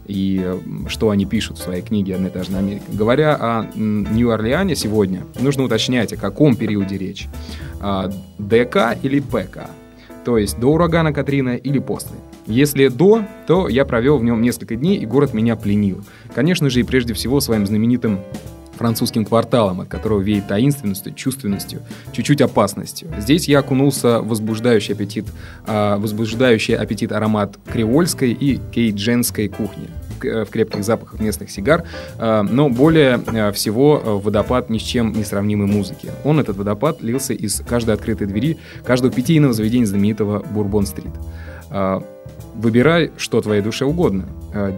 [0.07, 0.55] и
[0.87, 2.85] что они пишут в своей книге «Одноэтажная Америка».
[2.91, 7.27] Говоря о Нью-Орлеане сегодня, нужно уточнять, о каком периоде речь.
[7.79, 9.69] А, ДК или ПК?
[10.25, 12.15] То есть до урагана Катрина или после?
[12.47, 16.03] Если до, то я провел в нем несколько дней, и город меня пленил.
[16.33, 18.19] Конечно же, и прежде всего своим знаменитым
[18.77, 21.81] французским кварталом, от которого веет таинственностью, чувственностью,
[22.11, 23.09] чуть-чуть опасностью.
[23.19, 25.25] Здесь я окунулся в возбуждающий аппетит,
[25.67, 29.89] э, возбуждающий аппетит аромат креольской и кейдженской кухни
[30.21, 31.83] в крепких запахах местных сигар,
[32.17, 36.11] но более э, всего э, водопад ни с чем не сравнимой музыки.
[36.23, 41.11] Он, этот водопад, лился из каждой открытой двери каждого питейного заведения знаменитого Бурбон-стрит.
[42.55, 44.25] Выбирай, что твоей душе угодно.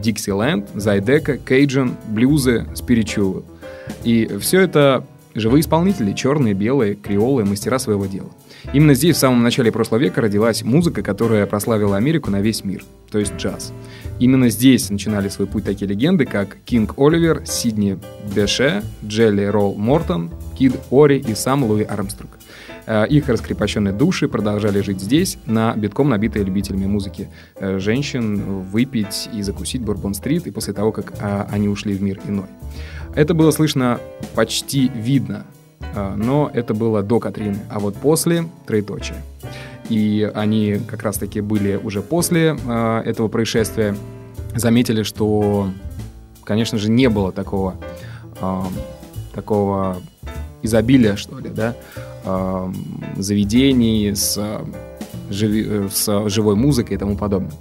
[0.02, 3.44] Диксиленд, Зайдека, Кейджен, блюзы, спиричуалы.
[4.04, 8.30] И все это живые исполнители, черные, белые, креолы, мастера своего дела.
[8.74, 12.84] Именно здесь в самом начале прошлого века родилась музыка, которая прославила Америку на весь мир,
[13.12, 13.74] то есть джаз.
[14.20, 18.00] Именно здесь начинали свой путь такие легенды, как Кинг Оливер, Сидни
[18.34, 22.32] Беше, Джелли Ролл Мортон, Кид Ори и сам Луи Армстронг.
[22.88, 29.30] Э, их раскрепощенные души продолжали жить здесь, на битком набитые любителями музыки э, женщин, выпить
[29.34, 32.48] и закусить Бурбон-стрит, и после того, как э, они ушли в мир иной.
[33.16, 34.00] Это было слышно
[34.36, 35.46] почти видно,
[35.96, 39.18] но это было до Катрины, а вот после— троеточие.
[39.90, 42.58] И они как раз-таки были уже после
[43.06, 43.96] этого происшествия,
[44.56, 45.70] заметили, что,
[46.44, 47.76] конечно же, не было такого,
[49.34, 49.98] такого
[50.62, 51.76] изобилия, что ли, да,
[53.16, 54.38] заведений с,
[55.30, 57.54] живи, с живой музыкой и тому подобное.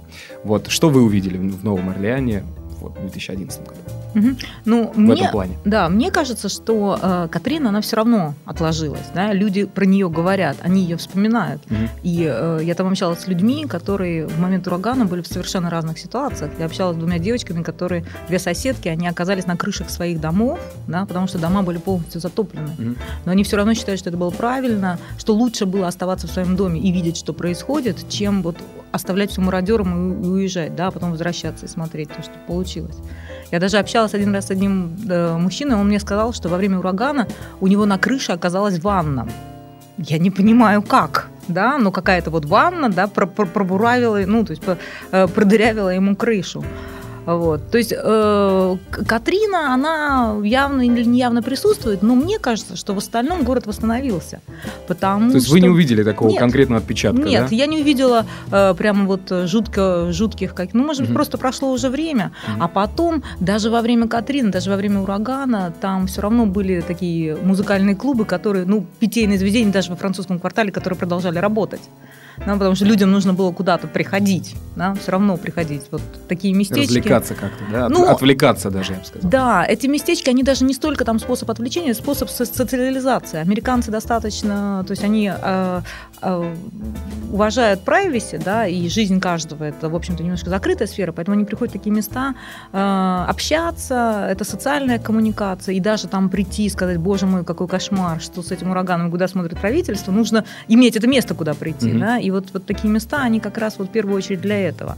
[0.43, 2.43] Вот что вы увидели в Новом Орлеане
[2.79, 3.79] вот, в 2011 году?
[4.15, 4.27] Угу.
[4.65, 5.57] Ну, в мне, этом плане.
[5.65, 9.07] Да, мне кажется, что э, Катрина, она все равно отложилась.
[9.13, 9.33] Да?
[9.33, 11.61] Люди про нее говорят, они ее вспоминают.
[11.65, 11.75] Угу.
[12.03, 15.99] И э, я там общалась с людьми, которые в момент урагана были в совершенно разных
[15.99, 16.51] ситуациях.
[16.57, 21.05] Я общалась с двумя девочками, которые, две соседки, они оказались на крышах своих домов, да,
[21.05, 22.69] потому что дома были полностью затоплены.
[22.77, 22.95] Угу.
[23.25, 26.55] Но они все равно считают, что это было правильно, что лучше было оставаться в своем
[26.55, 28.55] доме и видеть, что происходит, чем вот
[28.95, 32.97] оставлять все мародерам и уезжать, да, а потом возвращаться и смотреть то, что получилось.
[33.51, 36.79] Я даже общалась один раз с одним э, мужчиной, он мне сказал, что во время
[36.79, 37.27] урагана
[37.59, 39.27] у него на крыше оказалась ванна.
[39.97, 41.29] Я не понимаю, как.
[41.47, 44.63] да, но какая-то вот ванна, да, пробуравила, ну, то есть
[45.11, 46.63] э, продырявила ему крышу.
[47.25, 47.69] Вот.
[47.71, 53.43] То есть э, Катрина, она явно или неявно присутствует, но мне кажется, что в остальном
[53.43, 54.41] город восстановился.
[54.87, 55.53] Потому То есть что...
[55.53, 57.55] вы не увидели такого нет, конкретного отпечатка, Нет, да?
[57.55, 61.15] я не увидела э, прямо вот жутко, жутких, как, ну, может быть, угу.
[61.15, 62.63] просто прошло уже время, угу.
[62.63, 67.35] а потом, даже во время Катрины, даже во время урагана, там все равно были такие
[67.35, 71.81] музыкальные клубы, которые, ну, питейные заведения даже во французском квартале, которые продолжали работать
[72.37, 75.83] да, потому что людям нужно было куда-то приходить, да, все равно приходить.
[75.91, 76.97] Вот такие местечки.
[76.97, 79.29] Развлекаться как-то, да, ну, отвлекаться даже, я бы сказал.
[79.29, 83.39] Да, эти местечки, они даже не столько там способ отвлечения, способ социализации.
[83.39, 85.81] Американцы достаточно, то есть они э,
[87.31, 91.73] уважают privacy, да, и жизнь каждого, это, в общем-то, немножко закрытая сфера, поэтому они приходят
[91.73, 92.35] в такие места
[92.71, 98.21] э, общаться, это социальная коммуникация, и даже там прийти и сказать, боже мой, какой кошмар,
[98.21, 101.99] что с этим ураганом, куда смотрит правительство, нужно иметь это место, куда прийти, mm-hmm.
[101.99, 104.97] да, и вот, вот такие места, они как раз вот в первую очередь для этого.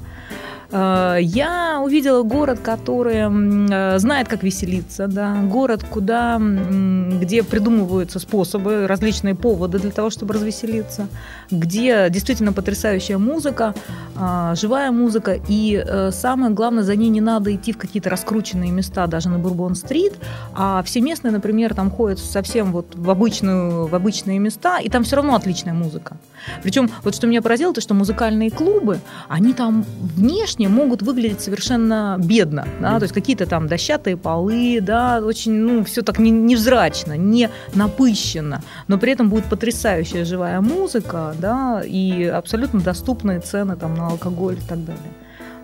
[0.71, 8.87] Э, я увидела город, который э, знает, как веселиться, да, город, куда, где придумываются способы,
[8.87, 11.07] различные поводы для того, чтобы развеселиться,
[11.49, 13.73] где действительно потрясающая музыка,
[14.15, 19.07] э, живая музыка, и самое главное, за ней не надо идти в какие-то раскрученные места,
[19.07, 20.13] даже на Бурбон-стрит,
[20.53, 25.03] а все местные, например, там ходят совсем вот в, обычную, в обычные места, и там
[25.03, 26.17] все равно отличная музыка.
[26.63, 32.17] Причем вот что меня поразило, то что музыкальные клубы, они там внешне могут выглядеть совершенно
[32.19, 37.49] бедно, да, то есть какие-то там дощатые полы, да, очень, ну, все так невзрачно, не
[37.75, 44.07] напыщенно, но при этом будет потрясающая живая музыка, да, и абсолютно доступные цены там на
[44.07, 45.11] алкоголь и так далее.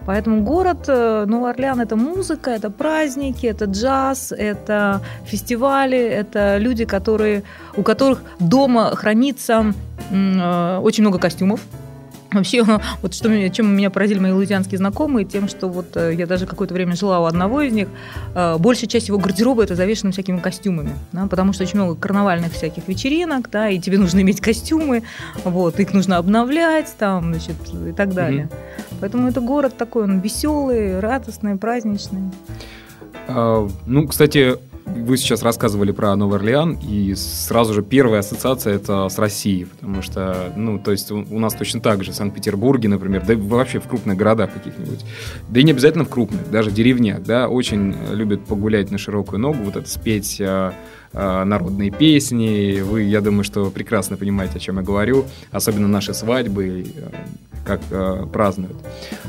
[0.06, 6.84] Поэтому город э, Новый Орлеан– это музыка, это праздники, это джаз, это фестивали, это люди,
[6.84, 7.44] которые,
[7.78, 9.74] у которых дома хранится
[10.12, 11.62] э, очень много костюмов,
[12.34, 12.64] Вообще,
[13.02, 16.46] вот что меня, чем меня поразили мои луизианские знакомые, тем, что вот э, я даже
[16.46, 17.88] какое-то время жила у одного из них,
[18.36, 22.54] э, большая часть его гардероба это завешена всякими костюмами, да, потому что очень много карнавальных
[22.54, 25.04] всяких вечеринок, да, и тебе нужно иметь костюмы,
[25.44, 27.56] вот, их нужно обновлять, там, значит,
[27.88, 28.50] и так далее.
[28.52, 28.96] Mm-hmm.
[29.02, 32.32] Поэтому это город такой, он веселый, радостный, праздничный.
[33.28, 39.08] А, ну, кстати, вы сейчас рассказывали про Новый Орлеан, и сразу же первая ассоциация это
[39.10, 43.24] с Россией, потому что, ну, то есть у, нас точно так же, в Санкт-Петербурге, например,
[43.26, 45.06] да вообще в крупных городах каких-нибудь,
[45.50, 49.40] да и не обязательно в крупных, даже в деревнях, да, очень любят погулять на широкую
[49.40, 50.74] ногу, вот это спеть а,
[51.14, 52.82] а, народные песни.
[52.82, 57.10] Вы, я думаю, что прекрасно понимаете, о чем я говорю, особенно наши свадьбы, э,
[57.64, 58.78] как э, празднуют.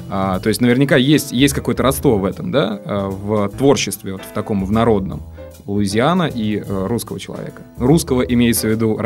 [0.09, 4.23] А, то есть наверняка есть, есть какое-то родство в этом, да, э, в творчестве, вот
[4.23, 5.23] в таком, в народном.
[5.67, 7.63] Луизиана и э, русского человека.
[7.79, 8.99] Русского имеется в виду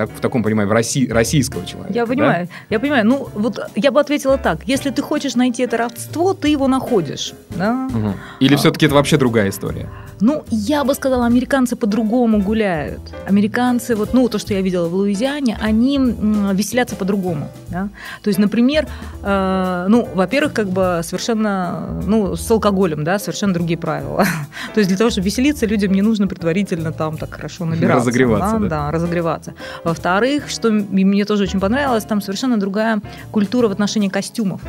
[0.00, 1.92] так, в таком понимаю, в России, российского человека.
[1.92, 2.52] Я понимаю, да?
[2.70, 3.06] я понимаю.
[3.06, 4.60] Ну, вот я бы ответила так.
[4.64, 7.34] Если ты хочешь найти это родство, ты его находишь.
[7.50, 7.88] Да?
[7.94, 8.14] Угу.
[8.40, 8.56] Или а.
[8.56, 9.90] все-таки это вообще другая история?
[10.20, 13.00] Ну, я бы сказала, американцы по-другому гуляют.
[13.26, 17.48] Американцы, вот, ну, то, что я видела в Луизиане, они веселятся по-другому.
[17.68, 17.88] Да?
[18.22, 18.86] То есть, например,
[19.22, 24.24] э, ну, во-первых, как бы совершенно, ну, с алкоголем, да, совершенно другие правила.
[24.74, 28.08] то есть, для того, чтобы веселиться, людям не нужно предварительно там так хорошо набираться.
[28.08, 28.58] Разогреваться, да?
[28.58, 29.54] Да, да разогреваться.
[29.90, 34.60] Во-вторых, что мне тоже очень понравилось, там совершенно другая культура в отношении костюмов.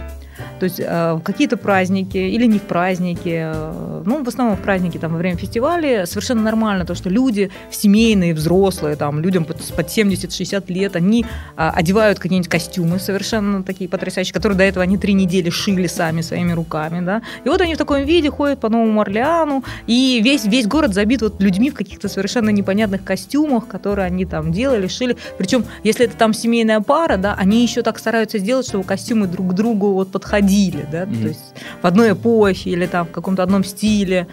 [0.62, 5.00] То есть э, какие-то праздники или не в праздники, э, ну, в основном в праздники,
[5.00, 9.88] там, во время фестиваля совершенно нормально то, что люди семейные, взрослые, там, людям под, под
[9.88, 11.26] 70-60 лет, они
[11.58, 16.22] э, одевают какие-нибудь костюмы совершенно такие потрясающие, которые до этого они три недели шили сами
[16.22, 17.24] своими руками, да.
[17.44, 21.24] И вот они в таком виде ходят по Новому Орлеану, и весь, весь город забит
[21.24, 25.18] вот людьми в каких-то совершенно непонятных костюмах, которые они там делали, шили.
[25.40, 29.50] Причем, если это там семейная пара, да, они еще так стараются сделать, чтобы костюмы друг
[29.50, 31.22] к другу вот подходили ходили, да, mm-hmm.
[31.22, 34.28] то есть в одной эпохе или там в каком-то одном стиле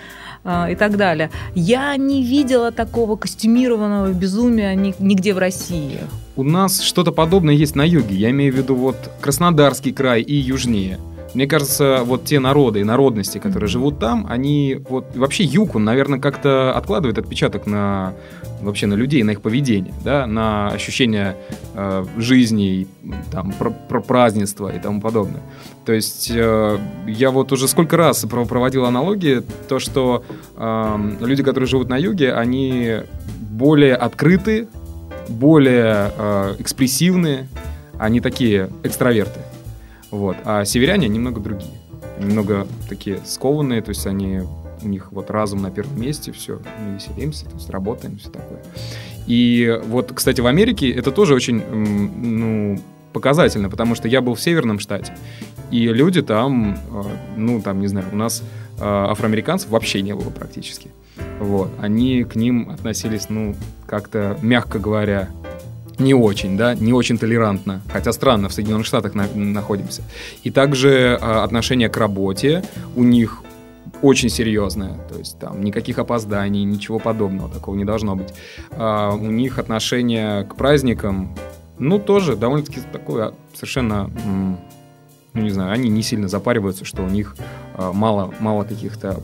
[0.44, 1.30] э, и так далее.
[1.54, 6.00] Я не видела такого костюмированного безумия ни, нигде в России.
[6.36, 8.16] У нас что-то подобное есть на юге.
[8.16, 10.98] Я имею в виду вот Краснодарский край и южнее.
[11.38, 15.84] Мне кажется, вот те народы и народности, которые живут там, они вот вообще юг, он,
[15.84, 18.14] наверное, как-то откладывает отпечаток на
[18.60, 21.36] вообще на людей, на их поведение, да, на ощущение
[21.74, 22.88] э, жизни,
[23.30, 25.40] там, про, про празднества и тому подобное.
[25.86, 30.24] То есть э, я вот уже сколько раз проводил аналогии, то, что
[30.56, 32.96] э, люди, которые живут на юге, они
[33.48, 34.66] более открыты,
[35.28, 37.46] более э, экспрессивные,
[37.96, 39.38] они такие экстраверты.
[40.10, 40.36] Вот.
[40.44, 41.70] А северяне немного другие.
[42.18, 44.42] Немного такие скованные, то есть они
[44.82, 48.62] у них вот разум на первом месте, все, мы веселимся, то есть работаем, все такое.
[49.26, 52.80] И вот, кстати, в Америке это тоже очень, ну,
[53.12, 55.12] показательно, потому что я был в северном штате,
[55.70, 57.02] и люди там, э,
[57.36, 58.42] ну, там, не знаю, у нас
[58.78, 60.90] э, афроамериканцев вообще не было практически.
[61.40, 61.70] Вот.
[61.80, 63.54] Они к ним относились, ну,
[63.86, 65.28] как-то, мягко говоря,
[65.98, 70.02] не очень, да, не очень толерантно, хотя странно, в Соединенных Штатах на, находимся.
[70.44, 72.62] И также а, отношение к работе
[72.96, 73.42] у них
[74.02, 78.32] очень серьезное, то есть там никаких опозданий, ничего подобного такого не должно быть.
[78.70, 81.34] А, у них отношение к праздникам,
[81.78, 84.10] ну, тоже довольно-таки такое совершенно,
[85.34, 87.36] ну, не знаю, они не сильно запариваются, что у них
[87.74, 89.20] а, мало, мало каких-то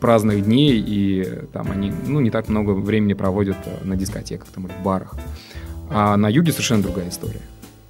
[0.00, 4.74] праздных дней, и там они, ну, не так много времени проводят на дискотеках там, или
[4.74, 5.14] в барах.
[5.94, 7.40] А на юге совершенно другая история.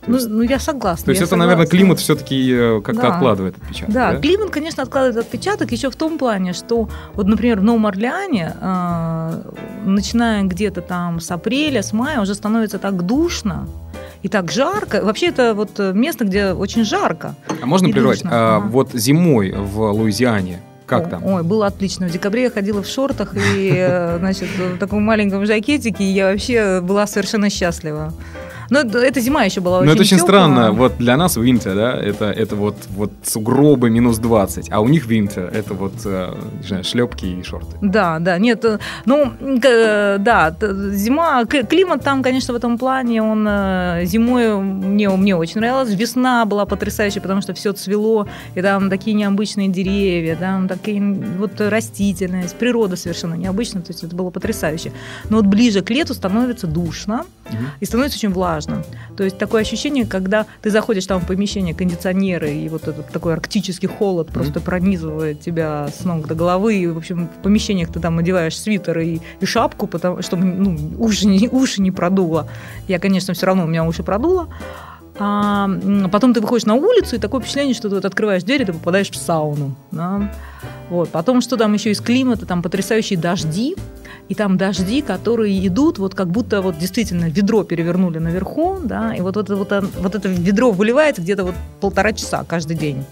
[0.07, 1.05] Ну, есть, ну, я согласна.
[1.05, 1.37] То есть это, согласна.
[1.37, 3.15] наверное, климат все-таки э, как-то да.
[3.15, 3.95] откладывает отпечаток.
[3.95, 7.87] Да, да, климат, конечно, откладывает отпечаток еще в том плане, что вот, например, в Новом
[7.87, 9.43] Орлеане, э,
[9.85, 13.69] начиная где-то там с апреля, с мая, уже становится так душно,
[14.23, 15.03] и так жарко.
[15.05, 17.35] Вообще это вот место, где очень жарко.
[17.61, 18.23] А можно прервать?
[18.25, 18.67] А, ага.
[18.67, 20.61] Вот зимой в Луизиане
[21.01, 21.25] как там?
[21.25, 22.09] Ой, было отлично.
[22.09, 26.31] В декабре я ходила в шортах и, э, значит, в таком маленьком жакетике, и я
[26.31, 28.13] вообще была совершенно счастлива.
[28.73, 30.45] Но это зима еще была очень Но это очень теплая.
[30.45, 30.73] странно.
[30.73, 35.07] Вот для нас winter, да, это, это вот, вот сугробы минус 20, а у них
[35.09, 37.77] winter, это вот, э, не знаю, шлепки и шорты.
[37.83, 40.57] Да, да, нет, э, ну, да,
[40.93, 46.47] зима, климат там, конечно, в этом плане, он э, зимой мне, мне очень нравилось, весна
[46.47, 51.03] была потрясающая, потому что все цвело, и там такие необычные деревья, там такие
[51.39, 54.93] вот растительность, природа совершенно необычная, то есть это было потрясающе.
[55.29, 57.57] Но вот ближе к лету становится душно, угу.
[57.79, 58.85] и становится очень влажно важно.
[59.17, 63.35] То есть такое ощущение, когда ты заходишь там в помещение, кондиционеры, и вот этот такой
[63.35, 64.33] арктический холод mm-hmm.
[64.33, 66.75] просто пронизывает тебя с ног до головы.
[66.75, 70.79] И, в общем, в помещениях ты там одеваешь свитер и, и шапку, потому, чтобы ну,
[70.99, 72.49] уши, не, уши не продуло.
[72.89, 74.49] Я, конечно, все равно у меня уши продуло.
[75.19, 75.69] А
[76.11, 78.73] потом ты выходишь на улицу, и такое впечатление, что ты вот открываешь дверь, и ты
[78.73, 79.75] попадаешь в сауну.
[79.91, 80.33] Да?
[80.89, 81.11] Вот.
[81.11, 83.77] Потом, что там еще из климата, там потрясающие дожди,
[84.29, 89.21] и там дожди, которые идут, вот как будто вот действительно ведро перевернули наверху, да, и
[89.21, 93.05] вот это, вот, вот это ведро выливается где-то вот полтора часа каждый день.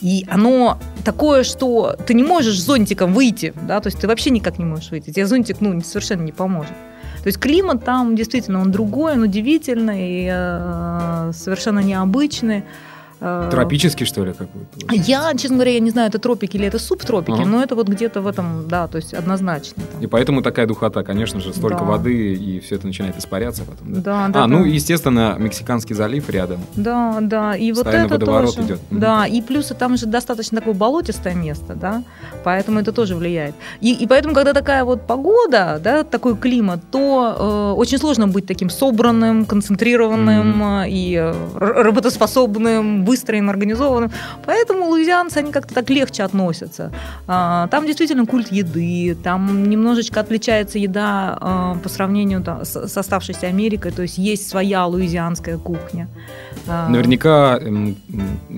[0.00, 4.58] И оно такое, что ты не можешь зонтиком выйти, да, то есть ты вообще никак
[4.58, 5.10] не можешь выйти.
[5.10, 6.72] Тебе зонтик, ну, совершенно не поможет.
[7.22, 12.64] То есть климат там действительно он другой, он удивительный, э, совершенно необычный.
[13.20, 14.94] Э, Тропический, что ли, какой-то?
[14.94, 17.46] Я, честно говоря, я не знаю, это тропики или это субтропики, ага.
[17.46, 19.82] но это вот где-то в этом, да, то есть однозначно.
[19.92, 20.02] Там.
[20.02, 21.84] И поэтому такая духота, конечно же, столько да.
[21.84, 24.00] воды, и все это начинает испаряться потом, да?
[24.00, 24.44] Да, да.
[24.44, 24.60] А, ну, да.
[24.60, 26.60] ну, естественно, Мексиканский залив рядом.
[26.76, 28.68] Да, да, и вот это водоворот тоже.
[28.68, 28.80] идет.
[28.90, 32.02] Да, и плюс там же достаточно такое болотистое место, да,
[32.44, 33.54] поэтому это тоже влияет.
[33.80, 38.46] И, и поэтому, когда такая вот погода, да, такой климат, то э, очень сложно быть
[38.46, 40.90] таким собранным, концентрированным mm-hmm.
[40.90, 44.10] и э, работоспособным, выстроенным, организованным.
[44.46, 46.92] Поэтому луизианцы, они как-то так легче относятся.
[47.26, 53.92] А, там действительно культ еды, там немножечко отличается еда а, по сравнению с оставшейся Америкой,
[53.92, 56.08] то есть есть своя луизианская кухня.
[56.66, 57.58] А, Наверняка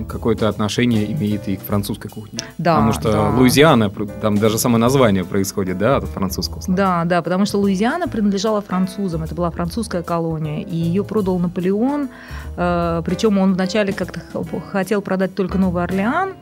[0.07, 2.39] какое-то отношение имеет и к французской кухне.
[2.57, 3.29] Да, потому что да.
[3.29, 3.89] Луизиана,
[4.21, 6.77] там даже само название происходит, да, от французского слова.
[6.77, 12.09] Да, да, потому что Луизиана принадлежала французам, это была французская колония, и ее продал Наполеон,
[12.55, 14.21] причем он вначале как-то
[14.71, 16.33] хотел продать только Новый Орлеан,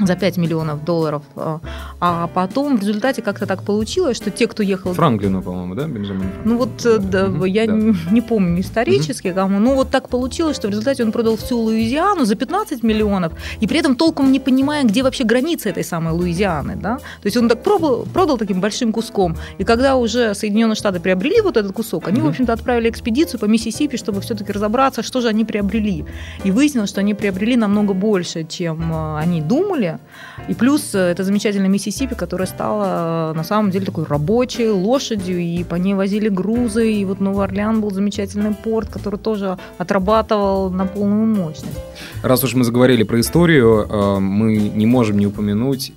[0.00, 1.22] за 5 миллионов долларов.
[1.36, 1.60] А,
[2.00, 4.92] а потом в результате как-то так получилось, что те, кто ехал...
[4.92, 6.30] Франклину, по-моему, да, Бенджамин?
[6.44, 7.72] Ну вот да, да, я да.
[8.10, 9.36] Не, помню исторически, угу.
[9.36, 9.58] кому.
[9.58, 13.66] Ну вот так получилось, что в результате он продал всю Луизиану за 15 миллионов, и
[13.66, 16.76] при этом толком не понимая, где вообще граница этой самой Луизианы.
[16.76, 16.96] Да?
[16.96, 19.36] То есть он так пробовал, продал таким большим куском.
[19.58, 22.26] И когда уже Соединенные Штаты приобрели вот этот кусок, они, угу.
[22.26, 26.04] в общем-то, отправили экспедицию по Миссисипи, чтобы все-таки разобраться, что же они приобрели.
[26.44, 30.00] И выяснилось, что они приобрели намного больше, чем э, они думали, Австралия.
[30.48, 35.38] И плюс э, это замечательная Миссисипи, которая стала э, на самом деле такой рабочей лошадью,
[35.38, 40.70] и по ней возили грузы, и вот Новый Орлеан был замечательный порт, который тоже отрабатывал
[40.70, 41.78] на полную мощность.
[42.22, 45.92] Раз уж мы заговорили про историю, э, мы не можем не упомянуть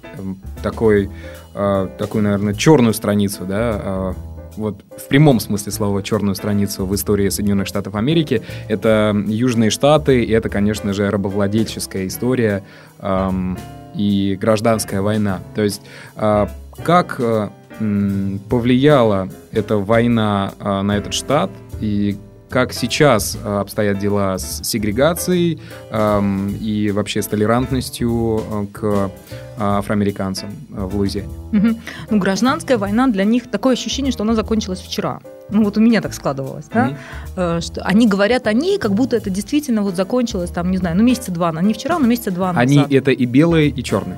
[0.64, 1.10] такой,
[1.54, 4.14] такую, наверное, черную страницу, да,
[4.58, 8.42] вот в прямом смысле слова черную страницу в истории Соединенных Штатов Америки.
[8.68, 12.64] Это Южные Штаты, и это, конечно же, рабовладельческая история
[13.00, 13.58] эм,
[13.96, 15.40] и гражданская война.
[15.56, 15.82] То есть
[16.16, 16.48] э,
[16.84, 17.50] как э,
[18.50, 22.18] повлияла эта война э, на этот штат и
[22.50, 25.62] как сейчас обстоят дела с сегрегацией
[26.60, 29.10] и вообще с толерантностью к
[29.58, 31.30] афроамериканцам в Луизиане?
[32.10, 35.22] Ну, гражданская война для них такое ощущение, что она закончилась вчера.
[35.52, 39.16] Ну, вот у меня так складывалось, да, mm что они говорят о ней, как будто
[39.16, 42.54] это действительно вот закончилось там, не знаю, ну, месяца два, не вчера, но месяца два
[42.54, 42.62] назад.
[42.62, 44.18] Они это и белые, и черные?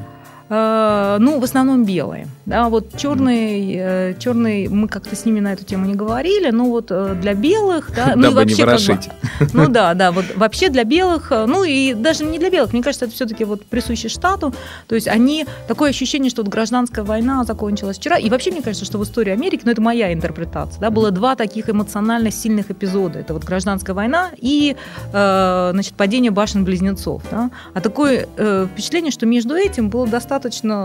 [0.55, 2.27] Э, ну, в основном белые.
[2.45, 6.65] Да, вот черный, э, черный, мы как-то с ними на эту тему не говорили, но
[6.65, 8.99] вот э, для белых, да, ну и вообще не.
[9.39, 12.71] Как бы, ну да, да, вот вообще для белых, ну и даже не для белых,
[12.71, 14.53] мне кажется, это все-таки вот присуще штату,
[14.87, 18.85] то есть они такое ощущение, что вот гражданская война закончилась вчера, и вообще мне кажется,
[18.85, 23.19] что в истории Америки, ну это моя интерпретация, да, было два таких эмоционально сильных эпизода,
[23.19, 24.75] это вот гражданская война и,
[25.11, 28.27] значит, падение башен близнецов, да, а такое
[28.73, 30.42] впечатление, что между этим было достаточно,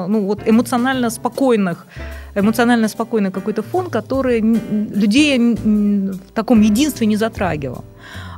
[0.09, 1.87] ну вот эмоционально спокойных,
[2.35, 7.85] эмоционально спокойный какой-то фон, который людей в таком единстве не затрагивал.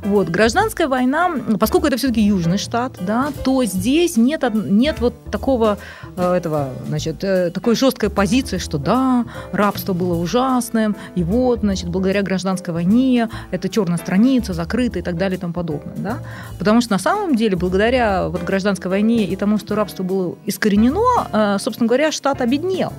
[0.03, 0.29] Вот.
[0.29, 5.77] Гражданская война, поскольку это все-таки южный штат, да, то здесь нет, нет вот такого,
[6.17, 11.89] э, этого, значит, э, такой жесткой позиции, что да, рабство было ужасным, и вот, значит,
[11.89, 15.95] благодаря гражданской войне это черная страница закрыта и так далее и тому подобное.
[15.97, 16.17] Да?
[16.57, 21.27] Потому что на самом деле, благодаря вот гражданской войне и тому, что рабство было искоренено,
[21.31, 22.91] э, собственно говоря, штат обеднел.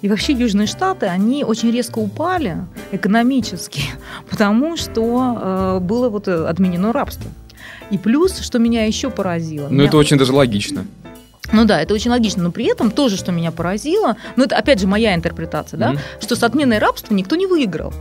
[0.00, 2.58] И вообще Южные Штаты, они очень резко упали
[2.92, 3.82] экономически,
[4.30, 7.30] потому что э, было вот э, отменено рабство.
[7.90, 9.68] И плюс, что меня еще поразило.
[9.68, 9.88] Ну, меня...
[9.88, 10.84] это очень даже логично.
[11.50, 14.80] Ну да, это очень логично, но при этом тоже, что меня поразило, ну это опять
[14.80, 16.20] же моя интерпретация, да, mm-hmm.
[16.20, 17.94] что с отменой рабства никто не выиграл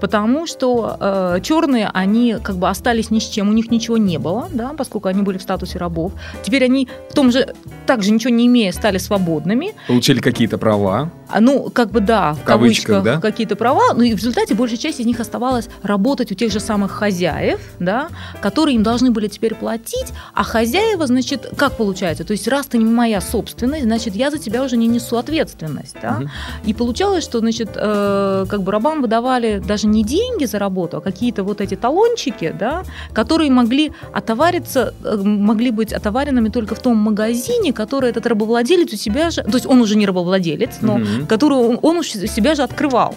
[0.00, 4.18] потому что э, черные, они как бы остались ни с чем, у них ничего не
[4.18, 6.12] было, да, поскольку они были в статусе рабов.
[6.42, 7.54] Теперь они в том же,
[7.86, 9.74] также ничего не имея, стали свободными.
[9.88, 11.10] Получили какие-то права.
[11.28, 13.20] А, ну, как бы да, в, в кавычках, кавычках да?
[13.20, 16.60] какие-то права, но и в результате большая часть из них оставалась работать у тех же
[16.60, 18.08] самых хозяев, да,
[18.40, 22.24] которые им должны были теперь платить, а хозяева, значит, как получается?
[22.24, 25.96] То есть раз ты не моя собственность, значит, я за тебя уже не несу ответственность,
[26.00, 26.18] да?
[26.20, 26.28] Угу.
[26.66, 31.00] И получалось, что, значит, э, как бы рабам выдавали даже не деньги за работу, а
[31.00, 36.96] какие-то вот эти талончики, да, которые могли отовариться, э, могли быть отоваренными только в том
[36.96, 41.15] магазине, который этот рабовладелец у себя же, то есть он уже не рабовладелец, но угу
[41.16, 41.26] mm-hmm.
[41.26, 43.14] которую он у себя же открывал.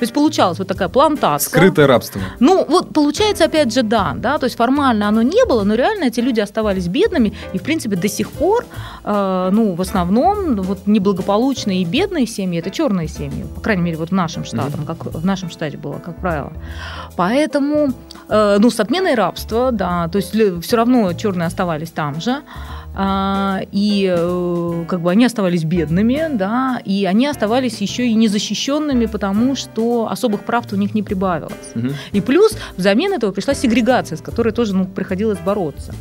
[0.00, 1.50] То есть получалась вот такая плантация.
[1.50, 2.22] Скрытое рабство.
[2.38, 6.04] Ну, вот получается, опять же, да, да, то есть формально оно не было, но реально
[6.04, 8.64] эти люди оставались бедными, и, в принципе, до сих пор,
[9.04, 13.98] э, ну, в основном, вот неблагополучные и бедные семьи, это черные семьи, по крайней мере,
[13.98, 14.86] вот в нашем штате, mm-hmm.
[14.86, 16.52] как в нашем штате было, как правило.
[17.16, 17.92] Поэтому,
[18.30, 20.30] э, ну, с отменой рабства, да, то есть
[20.64, 22.42] все равно черные оставались там же,
[22.92, 29.54] и э, как бы они оставались бедными, да, и они оставались еще и незащищенными, потому
[29.54, 31.72] что особых прав у них не прибавилось.
[31.74, 31.88] Угу.
[32.12, 35.94] И плюс взамен этого пришла сегрегация, с которой тоже ну, приходилось бороться.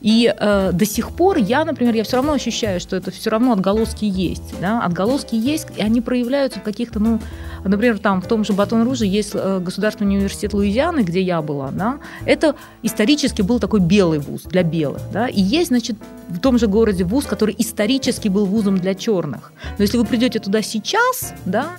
[0.00, 3.52] И э, до сих пор я, например, я все равно ощущаю, что это все равно
[3.52, 7.18] отголоски есть, да, отголоски есть, и они проявляются в каких-то, ну,
[7.64, 11.98] например, там в том же Батон-Руже есть э, государственный университет Луизианы, где я была, да,
[12.24, 15.96] это исторически был такой белый вуз для белых, да, и есть, значит,
[16.36, 19.52] в том же городе вуз, который исторически был вузом для черных.
[19.78, 21.70] Но если вы придете туда сейчас, да,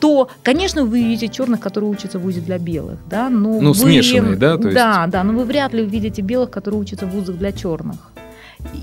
[0.00, 3.74] то, конечно, вы увидите черных, которые учатся в вузе для белых, да, но ну, вы,
[3.74, 4.74] смешанные, да, то есть...
[4.74, 8.10] да, да, но вы вряд ли увидите белых, которые учатся в вузах для черных.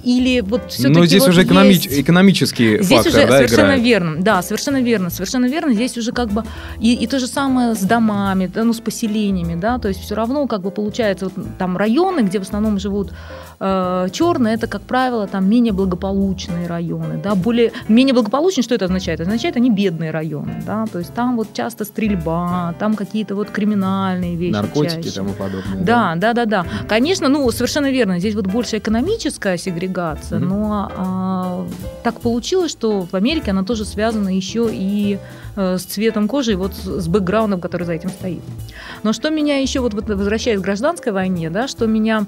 [0.04, 2.00] Или вот все-таки Но здесь вот уже экономич, есть...
[2.00, 3.84] экономический здесь фактор, уже да, совершенно играет.
[3.84, 5.74] верно, да, совершенно верно, совершенно верно.
[5.74, 6.44] Здесь уже как бы
[6.80, 10.16] и, и то же самое с домами, да, ну с поселениями, да, то есть все
[10.16, 13.14] равно как бы получается вот, там районы, где в основном живут
[13.60, 18.86] э, черные, это как правило там менее благополучные районы, да, более менее благополучные, что это
[18.86, 19.20] означает?
[19.20, 23.50] Это означает они бедные районы, да, то есть там вот часто стрельба, там какие-то вот
[23.50, 25.84] криминальные вещи, наркотики и тому подобное.
[25.84, 26.66] Да, да, да, да, да.
[26.88, 28.20] Конечно, ну совершенно верно.
[28.20, 31.68] Здесь вот больше экономическая сегрегация, но а,
[32.04, 35.20] так получилось, что в Америке она тоже связана еще и
[35.56, 38.42] э, с цветом кожи, и вот с бэкграундом, который за этим стоит.
[39.04, 42.26] Но что меня еще, вот, вот возвращаясь к гражданской войне, да, что меня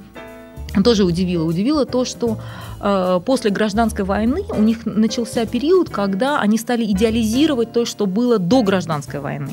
[0.83, 1.45] тоже удивило.
[1.45, 2.37] Удивило то, что
[2.81, 8.37] э, после гражданской войны у них начался период, когда они стали идеализировать то, что было
[8.37, 9.51] до гражданской войны.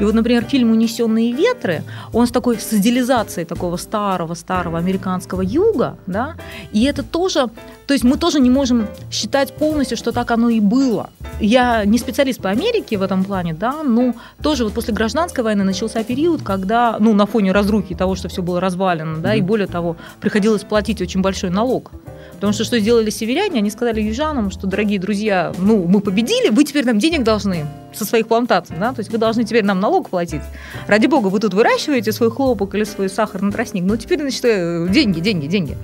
[0.00, 1.82] И вот, например, фильм «Унесенные ветры»,
[2.12, 6.34] он с такой с идеализацией такого старого-старого американского юга, да,
[6.72, 7.48] и это тоже,
[7.86, 11.10] то есть мы тоже не можем считать полностью, что так оно и было,
[11.40, 15.64] я не специалист по Америке в этом плане, да, но тоже вот после гражданской войны
[15.64, 19.38] начался период, когда, ну, на фоне разрухи того, что все было развалено, да, mm-hmm.
[19.38, 21.90] и более того, приходилось платить очень большой налог.
[22.34, 23.58] Потому что что сделали северяне?
[23.58, 28.04] Они сказали южанам, что, дорогие друзья, ну, мы победили, вы теперь нам денег должны со
[28.04, 30.42] своих плантаций, да, то есть вы должны теперь нам налог платить.
[30.86, 34.86] Ради бога, вы тут выращиваете свой хлопок или свой сахарный тростник, ну, теперь, значит, э,
[34.90, 35.76] деньги, деньги, деньги.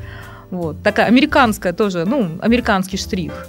[0.50, 3.46] Вот, такая американская тоже, ну, американский штрих.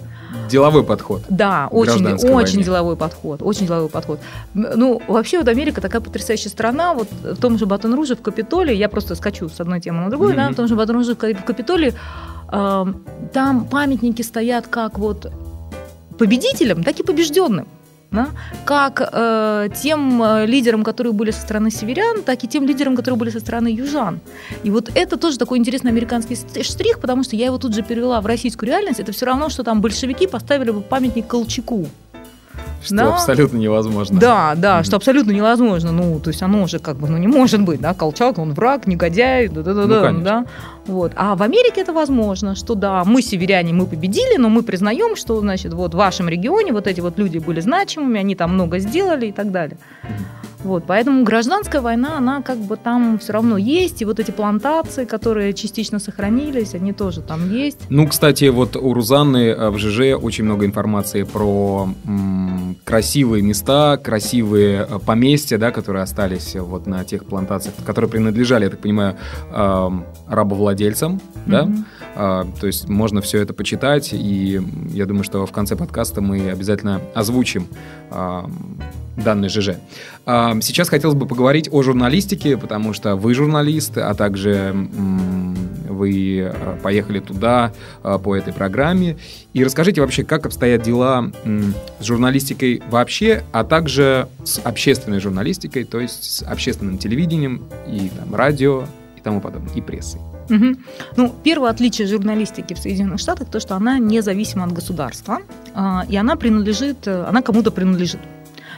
[0.50, 1.22] Деловой подход.
[1.30, 2.64] Да, очень, очень войне.
[2.64, 4.20] деловой подход, очень деловой подход.
[4.54, 8.90] Ну, вообще вот Америка такая потрясающая страна, вот в том же Батон-Руже в Капитолии, я
[8.90, 10.48] просто скачу с одной темы на другую, mm-hmm.
[10.48, 11.94] да, в том же Батон-Руже в Капитолии,
[12.52, 12.86] э,
[13.34, 15.32] там памятники стоят как вот
[16.18, 17.68] победителям, так и побежденным
[18.12, 18.28] да,
[18.66, 23.18] как э, тем э, лидерам, которые были со стороны северян, так и тем лидерам, которые
[23.18, 24.20] были со стороны южан.
[24.64, 28.20] И вот это тоже такой интересный американский штрих, потому что я его тут же перевела
[28.20, 29.00] в российскую реальность.
[29.00, 31.88] Это все равно, что там большевики поставили бы памятник Колчаку.
[32.84, 33.14] Что да?
[33.14, 34.20] абсолютно невозможно.
[34.20, 34.84] Да, да, mm-hmm.
[34.84, 35.92] что абсолютно невозможно.
[35.92, 38.88] Ну, то есть оно уже как бы, ну, не может быть, да, Колчак, он враг,
[38.88, 40.46] негодяй, да-да-да, ну, да.
[40.88, 41.12] Вот.
[41.16, 45.40] А в Америке это возможно, что да, мы северяне, мы победили, но мы признаем, что,
[45.40, 49.28] значит, вот в вашем регионе вот эти вот люди были значимыми, они там много сделали
[49.28, 49.78] и так далее.
[50.04, 50.41] Mm-hmm.
[50.64, 55.06] Вот, поэтому гражданская война, она как бы там все равно есть, и вот эти плантации,
[55.06, 57.80] которые частично сохранились, они тоже там есть.
[57.90, 63.98] Ну, кстати, вот у Рузанны э, в ЖЖ очень много информации про м, красивые места,
[63.98, 69.18] красивые э, поместья, да, которые остались вот на тех плантациях, которые принадлежали, я так понимаю,
[69.52, 69.90] э,
[70.28, 71.48] рабовладельцам, mm-hmm.
[71.48, 71.70] да,
[72.14, 76.50] а, то есть можно все это почитать, и я думаю, что в конце подкаста мы
[76.52, 77.68] обязательно озвучим
[79.16, 79.78] данный ЖЖ.
[80.26, 84.76] Сейчас хотелось бы поговорить о журналистике, потому что вы журналист, а также
[86.02, 89.18] вы а, поехали туда а, по этой программе.
[89.54, 91.32] И расскажите вообще, как обстоят дела
[92.00, 98.34] с журналистикой вообще, а также с общественной журналистикой, то есть с общественным телевидением и там,
[98.34, 98.86] радио
[99.18, 100.22] и тому подобное, и прессой.
[100.50, 100.76] Угу.
[101.18, 105.40] Ну, первое отличие журналистики в Соединенных Штатах то, что она независима от государства,
[106.10, 108.20] и она принадлежит, она кому-то принадлежит.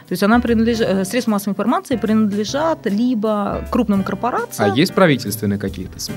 [0.08, 4.72] То есть она принадлежит, э, средства массовой информации принадлежат либо крупным корпорациям.
[4.72, 6.16] А есть правительственные какие-то СМИ?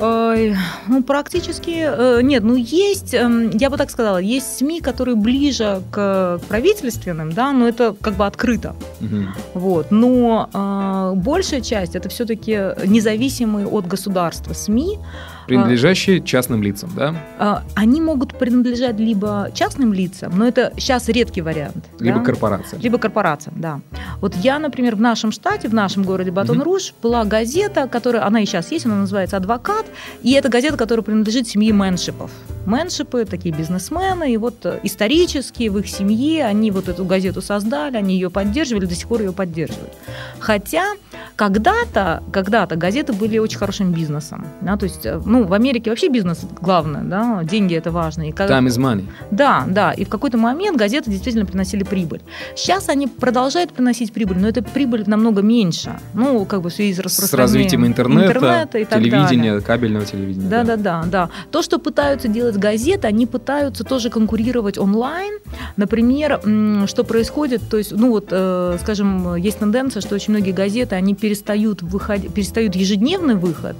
[0.00, 2.44] Ну, практически э, нет.
[2.44, 7.66] Ну, есть, эм, я бы так сказала, есть СМИ, которые ближе к правительственным, да, но
[7.66, 8.76] это как бы открыто.
[9.00, 9.24] Угу.
[9.54, 9.90] Вот.
[9.90, 14.98] Но э, большая часть это все-таки независимые от государства СМИ.
[15.48, 17.14] Принадлежащие частным лицам, да?
[17.38, 21.86] А, они могут принадлежать либо частным лицам, но это сейчас редкий вариант.
[21.98, 22.24] Либо да?
[22.24, 22.82] корпорациям.
[22.82, 23.80] Либо корпорациям, да.
[24.20, 27.08] Вот я, например, в нашем штате, в нашем городе Батон-Руж, угу.
[27.08, 29.86] была газета, которая, она и сейчас есть, она называется «Адвокат»,
[30.22, 32.30] и это газета, которая принадлежит семье Мэншипов.
[32.66, 37.96] Мэншипы, такие бизнесмены, и вот э, исторически в их семье они вот эту газету создали,
[37.96, 39.94] они ее поддерживали, до сих пор ее поддерживают.
[40.38, 40.84] Хотя
[41.38, 46.08] когда-то, когда-то газеты были очень хорошим бизнесом, да, то есть, э, ну, в Америке вообще
[46.08, 48.28] бизнес главное, да, деньги это важно.
[48.28, 48.50] И как...
[48.50, 49.04] Time is money.
[49.30, 52.22] Да, да, и в какой-то момент газеты действительно приносили прибыль.
[52.56, 56.94] Сейчас они продолжают приносить прибыль, но эта прибыль намного меньше, ну, как бы в связи
[56.94, 59.60] с распространением С развитием интернета, интернета и телевидения, далее.
[59.60, 60.48] кабельного телевидения.
[60.48, 61.30] Да, да, да, да.
[61.52, 65.38] То, что пытаются делать газеты, они пытаются тоже конкурировать онлайн.
[65.76, 66.40] Например,
[66.88, 71.14] что происходит, то есть, ну вот, э, скажем, есть тенденция, что очень многие газеты, они
[71.14, 71.27] перестают,
[71.82, 73.76] выходить, перестают ежедневный выход,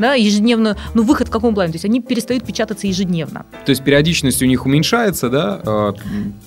[0.00, 1.72] да, ежедневно, ну, выход в каком плане?
[1.72, 3.44] То есть они перестают печататься ежедневно.
[3.64, 5.60] То есть периодичность у них уменьшается, да?
[5.64, 5.94] А,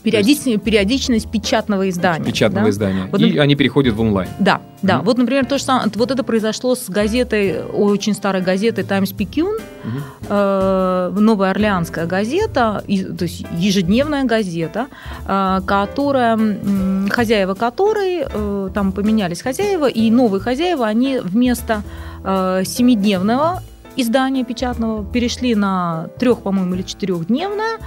[0.04, 0.64] периодичность, есть...
[0.64, 2.26] периодичность печатного издания.
[2.26, 2.70] Печатного да?
[2.72, 3.08] издания.
[3.12, 4.30] Вот, и они переходят в онлайн.
[4.40, 4.96] Да, да.
[4.96, 5.04] Mm-hmm.
[5.04, 9.60] Вот, например, то же самое, вот это произошло с газетой, очень старой газетой Times Picayune,
[9.60, 11.14] mm-hmm.
[11.16, 14.88] э, Новая Орлеанская газета, и, то есть ежедневная газета,
[15.26, 21.84] э, которая, э, хозяева которой, э, там поменялись хозяева, и новые хозяева, они вместо
[22.24, 23.62] семидневного
[23.96, 27.78] издания печатного перешли на трех, по-моему, или четырехдневное,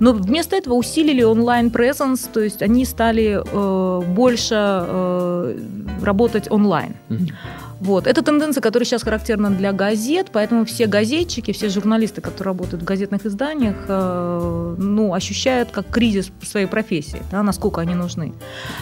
[0.00, 5.58] но вместо этого усилили онлайн-презенс, то есть они стали э, больше э,
[6.02, 6.96] работать онлайн.
[7.08, 7.32] Mm-hmm.
[7.82, 8.06] Вот.
[8.06, 12.84] Это тенденция, которая сейчас характерна для газет, поэтому все газетчики, все журналисты, которые работают в
[12.84, 18.34] газетных изданиях, э, ну, ощущают как кризис своей профессии, да, насколько они нужны.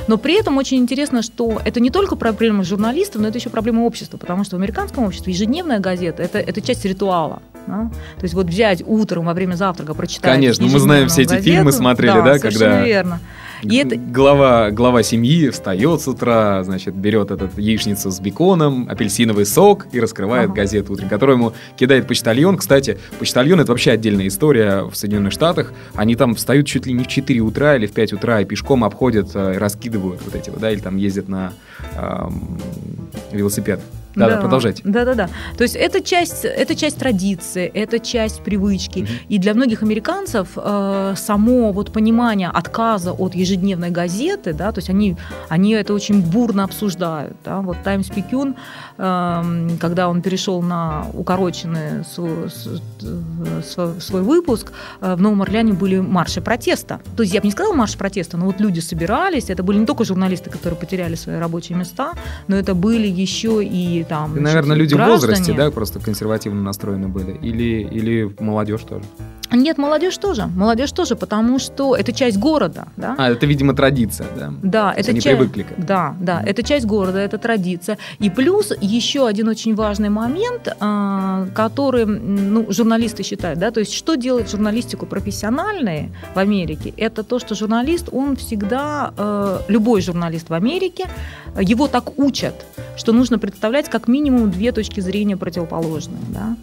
[0.07, 3.86] Но при этом очень интересно, что это не только проблема журналистов, но это еще проблема
[3.86, 7.40] общества, потому что в американском обществе ежедневная газета это,– это часть ритуала.
[7.71, 7.91] Да?
[8.16, 11.45] То есть вот взять утром во время завтрака, прочитать Конечно, мы знаем все эти газету,
[11.45, 13.21] фильмы, смотрели, да, да, когда верно.
[13.62, 13.97] И это...
[13.97, 20.01] глава, глава семьи встает с утра, значит, берет этот яичницу с беконом, апельсиновый сок и
[20.01, 20.57] раскрывает Ага.
[20.57, 22.57] газету утром, которую ему кидает почтальон.
[22.57, 25.73] Кстати, почтальон это вообще отдельная история в Соединенных Штатах.
[25.95, 28.85] Они там встают чуть ли не в 4 утра или в 5 утра и пешком
[28.85, 31.53] обходят э, и раскидывают вот эти вот, да, или там ездят на
[31.97, 32.59] эм,
[33.33, 33.81] велосипед.
[34.14, 34.82] Да, да, продолжайте.
[34.84, 35.28] Да, да, да.
[35.56, 39.06] То есть это часть, это часть традиции, это часть привычки.
[39.28, 44.90] И для многих американцев э, само вот понимание отказа от ежедневной газеты, да, то есть
[44.90, 45.16] они,
[45.48, 47.36] они это очень бурно обсуждают.
[47.44, 47.61] Да.
[47.61, 48.56] Вот Times Picayune,
[48.98, 52.50] э, когда он перешел на укороченный свой,
[53.62, 57.00] свой, свой выпуск, э, в Новом Орлеане были марши протеста.
[57.16, 59.86] То есть я бы не сказала марш протеста, но вот люди собирались, это были не
[59.86, 62.12] только журналисты, которые потеряли свои рабочие места,
[62.48, 64.36] но это были еще и там...
[64.36, 65.18] И, наверное, люди граждане.
[65.18, 67.32] в возрасте, да, просто консервативно настроены были?
[67.32, 69.04] Или, или молодежь тоже?
[69.53, 70.46] Нет, молодежь тоже.
[70.46, 73.14] Молодежь тоже, потому что это часть города, да?
[73.18, 74.53] А, это, видимо, традиция, да?
[74.62, 75.86] Да, это они ча- привыкли к этому.
[75.86, 77.98] Да, да, это часть города, это традиция.
[78.18, 83.92] И плюс еще один очень важный момент, а, который ну, журналисты считают, да, то есть
[83.92, 90.48] что делает журналистику профессиональной в Америке, это то, что журналист, он всегда, э, любой журналист
[90.51, 91.07] в Америке,
[91.61, 92.55] его так учат,
[92.96, 96.57] что нужно представлять как минимум две точки зрения противоположные, да.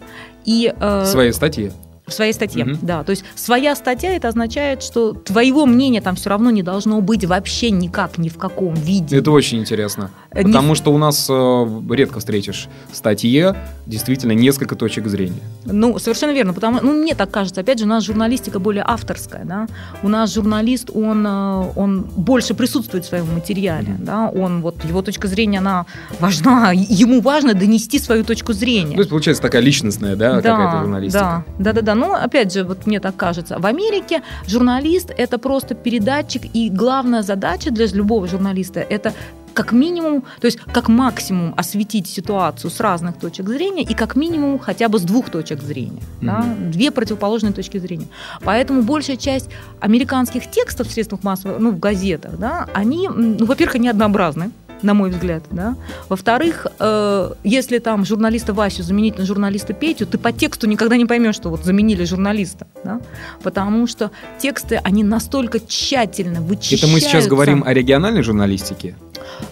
[0.44, 1.72] И, э, В своей статье.
[2.08, 2.78] В своей статье, Мгм.
[2.82, 3.04] да.
[3.04, 7.24] То есть своя статья это означает, что твоего мнения там все равно не должно быть
[7.24, 9.18] вообще никак, ни в каком виде.
[9.18, 10.10] Это очень интересно.
[10.38, 15.40] Э, не Потому что у нас э, редко встретишь в статье действительно несколько точек зрения.
[15.64, 19.44] Ну, совершенно верно, потому ну, мне так кажется, опять же, у нас журналистика более авторская,
[19.44, 19.66] да,
[20.02, 25.02] у нас журналист, он, э, он больше присутствует в своем материале, да, он, вот, его
[25.02, 25.86] точка зрения, она
[26.20, 28.94] важна, ему важно донести свою точку зрения.
[28.94, 31.44] То есть, получается, такая личностная, да, какая-то журналистика.
[31.58, 31.94] Да, да, да, да.
[31.96, 37.22] Ну, опять же, вот мне так кажется, в Америке журналист это просто передатчик, и главная
[37.22, 39.12] задача для любого журналиста это
[39.58, 44.60] как минимум, то есть как максимум осветить ситуацию с разных точек зрения и как минимум
[44.60, 46.00] хотя бы с двух точек зрения.
[46.22, 48.06] да, две противоположные точки зрения.
[48.44, 49.48] Поэтому большая часть
[49.80, 54.52] американских текстов в средствах массовой, ну, в газетах, да, они, ну, во-первых, они однообразны,
[54.82, 55.74] на мой взгляд, да.
[56.08, 61.06] Во-вторых, э, если там журналиста Васю заменить на журналиста Петю, ты по тексту никогда не
[61.06, 63.00] поймешь, что вот заменили журналиста, да,
[63.42, 66.86] потому что тексты, они настолько тщательно вычищаются.
[66.86, 68.94] Это мы сейчас говорим о региональной журналистике.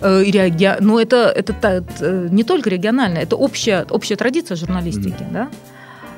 [0.00, 4.56] Э, и реаги- Но это, это та- т- не только региональная, это общая, общая традиция
[4.56, 5.24] журналистики.
[5.32, 5.48] Да?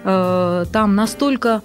[0.05, 1.63] Э, Там настолько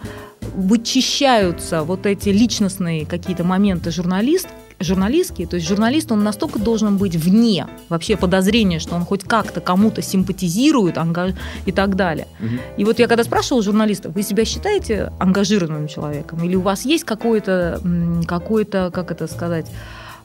[0.55, 4.47] вычищаются вот эти личностные какие-то моменты журналист,
[4.79, 9.61] журналистские, то есть журналист, он настолько должен быть вне вообще подозрения, что он хоть как-то
[9.61, 11.35] кому-то симпатизирует ангаж-
[11.65, 12.27] и так далее.
[12.39, 12.59] Мгм.
[12.77, 16.43] И вот я когда спрашивала журналистов, вы себя считаете ангажированным человеком?
[16.43, 19.67] Или у вас есть какой-то, м, какой-то как это сказать,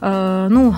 [0.01, 0.75] э, ну,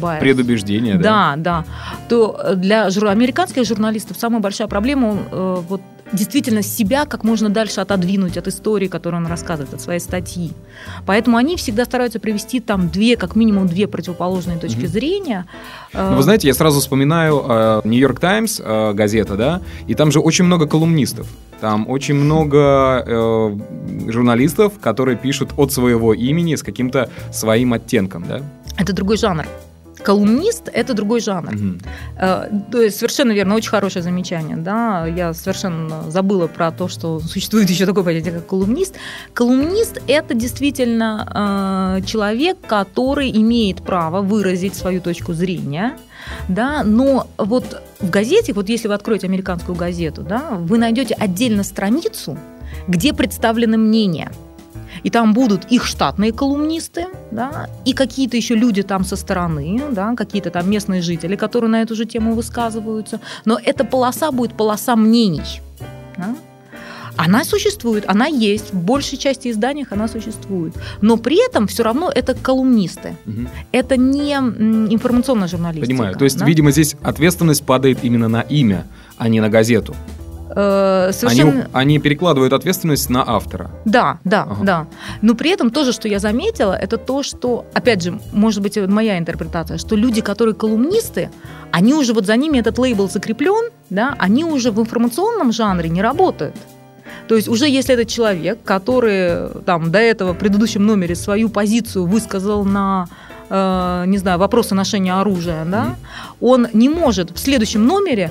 [0.00, 0.20] bias?
[0.20, 1.34] Предубеждение, да?
[1.36, 1.64] Да, да.
[2.08, 5.80] То для жур- американских журналистов самая большая проблема э, вот
[6.12, 10.52] действительно себя как можно дальше отодвинуть от истории, которую он рассказывает, от своей статьи.
[11.04, 14.88] Поэтому они всегда стараются привести там две, как минимум две противоположные точки Мгм.
[14.88, 15.46] зрения.
[15.92, 20.44] Э, Ну, вы знаете, я сразу вспоминаю Нью-Йорк Таймс, газета, да, и там же очень
[20.44, 21.26] много колумнистов.
[21.60, 23.56] Там очень много э,
[24.08, 28.42] журналистов, которые пишут от своего имени с каким-то своим оттенком, да?
[28.78, 29.46] Это другой жанр.
[30.06, 31.52] Колумнист– это другой жанр.
[32.16, 34.56] Э, То есть совершенно верно, очень хорошее замечание.
[34.56, 35.04] Да?
[35.04, 38.94] Я совершенно забыла про то, что существует еще такое понятие, как колумнист.
[39.34, 45.96] Колумнист– это действительно э, человек, который имеет право выразить свою точку зрения,
[46.48, 51.64] да, но вот в газете, вот если вы откроете американскую газету, да, вы найдете отдельно
[51.64, 52.38] страницу,
[52.86, 54.30] где представлены мнения.
[55.06, 60.14] И там будут их штатные колумнисты, да, и какие-то еще люди там со стороны, да,
[60.16, 63.20] какие-то там местные жители, которые на эту же тему высказываются.
[63.44, 65.60] Но эта полоса будет полоса мнений.
[66.16, 66.34] да.
[67.16, 70.74] Она существует, она есть, в большей части изданиях она существует.
[71.00, 73.16] Но при этом все равно это колумнисты.
[73.26, 73.48] Мгм.
[73.70, 75.86] Это не информационная журналистика.
[75.86, 76.16] Понимаю.
[76.16, 76.44] То есть, да.
[76.44, 78.84] видимо, здесь ответственность падает именно на имя,
[79.18, 79.94] а не на газету.
[80.58, 81.68] Э, Они, совершенно...
[81.74, 83.70] они перекладывают ответственность на автора.
[83.84, 84.64] Да, да, Ага.
[84.64, 84.86] да.
[85.20, 89.18] Но при этом тоже, что я заметила, это то, что, опять же, может быть, моя
[89.18, 91.28] интерпретация, что люди, которые колумнисты,
[91.72, 96.00] они уже вот за ними этот лейбл закреплен, да, они уже в информационном жанре не
[96.00, 96.54] работают.
[97.28, 102.06] То есть уже если этот человек, который там до этого в предыдущем номере свою позицию
[102.06, 103.08] высказал на
[103.50, 105.96] э, не знаю, вопросы ношения оружия, да,
[106.40, 108.30] он не может в следующем номере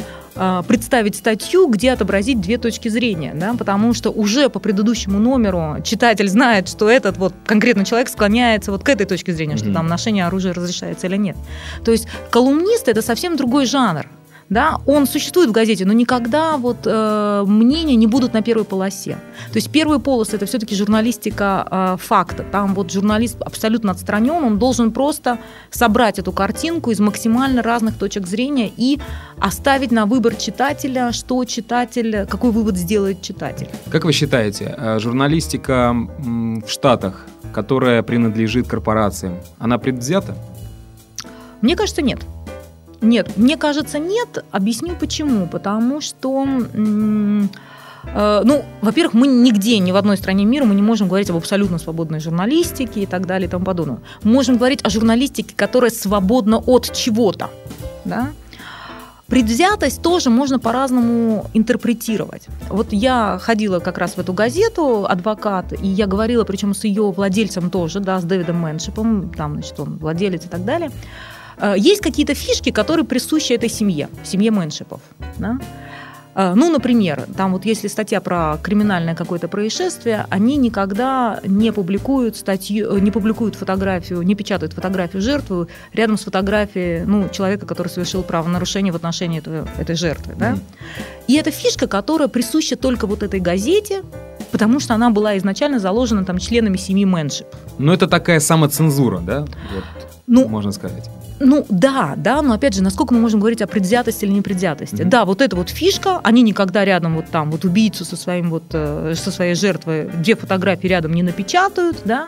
[0.67, 6.27] представить статью, где отобразить две точки зрения, да, потому что уже по предыдущему номеру читатель
[6.27, 9.57] знает, что этот вот конкретно человек склоняется вот к этой точке зрения, mm-hmm.
[9.59, 11.37] что там ношение оружия разрешается или нет.
[11.83, 14.05] То есть колумнист это совсем другой жанр
[14.49, 19.17] да, он существует в газете, но никогда вот э, мнения не будут на первой полосе.
[19.51, 22.45] То есть первые полосы это все-таки журналистика э, факта.
[22.51, 25.39] Там вот журналист абсолютно отстранен, он должен просто
[25.71, 28.99] собрать эту картинку из максимально разных точек зрения и
[29.39, 33.69] оставить на выбор читателя, что читатель, какой вывод сделает читатель.
[33.89, 40.35] Как вы считаете, э, журналистика в Штатах, которая принадлежит корпорациям, она предвзята?
[41.61, 42.19] Мне кажется, нет.
[43.01, 44.43] Нет, мне кажется, нет.
[44.51, 45.47] Объясню почему.
[45.47, 51.07] Потому что э, ну, во-первых, мы нигде, ни в одной стране мира мы не можем
[51.07, 53.99] говорить об абсолютно свободной журналистике и так далее и тому подобное.
[54.23, 57.49] Мы можем говорить о журналистике, которая свободна от чего-то.
[58.05, 58.29] Да?
[59.27, 62.43] Предвзятость тоже можно по-разному интерпретировать.
[62.69, 67.11] Вот я ходила как раз в эту газету «Адвокат», и я говорила, причем с ее
[67.11, 70.91] владельцем тоже, да, с Дэвидом Мэншипом, там, значит, он владелец и так далее–
[71.77, 75.01] есть какие-то фишки, которые присущи этой семье, семье Мэншипов.
[75.37, 75.59] Да?
[76.35, 82.35] Э, ну, например, там вот если статья про криминальное какое-то происшествие, они никогда не публикуют
[82.35, 87.87] статью, э, не публикуют фотографию, не печатают фотографию жертвы рядом с фотографией ну, человека, который
[87.87, 90.33] совершил правонарушение в отношении этого, этой жертвы.
[90.37, 90.51] Да?
[90.51, 90.59] Mm.
[91.27, 94.03] И это фишка, которая присуща только вот этой газете,
[94.51, 97.47] потому что она была изначально заложена там членами семьи Мэншип.
[97.77, 99.39] Ну, это такая самоцензура, да?
[99.73, 99.83] Вот,
[100.27, 101.09] ну, можно сказать.
[101.39, 104.95] Ну да, да, но опять же, насколько мы можем говорить о предвзятости или непредвзятости?
[104.95, 105.09] Mm-hmm.
[105.09, 108.63] Да, вот эта вот фишка, они никогда рядом вот там вот убийцу со своим вот
[108.71, 112.27] э, со своей жертвой две фотографии рядом не напечатают, да.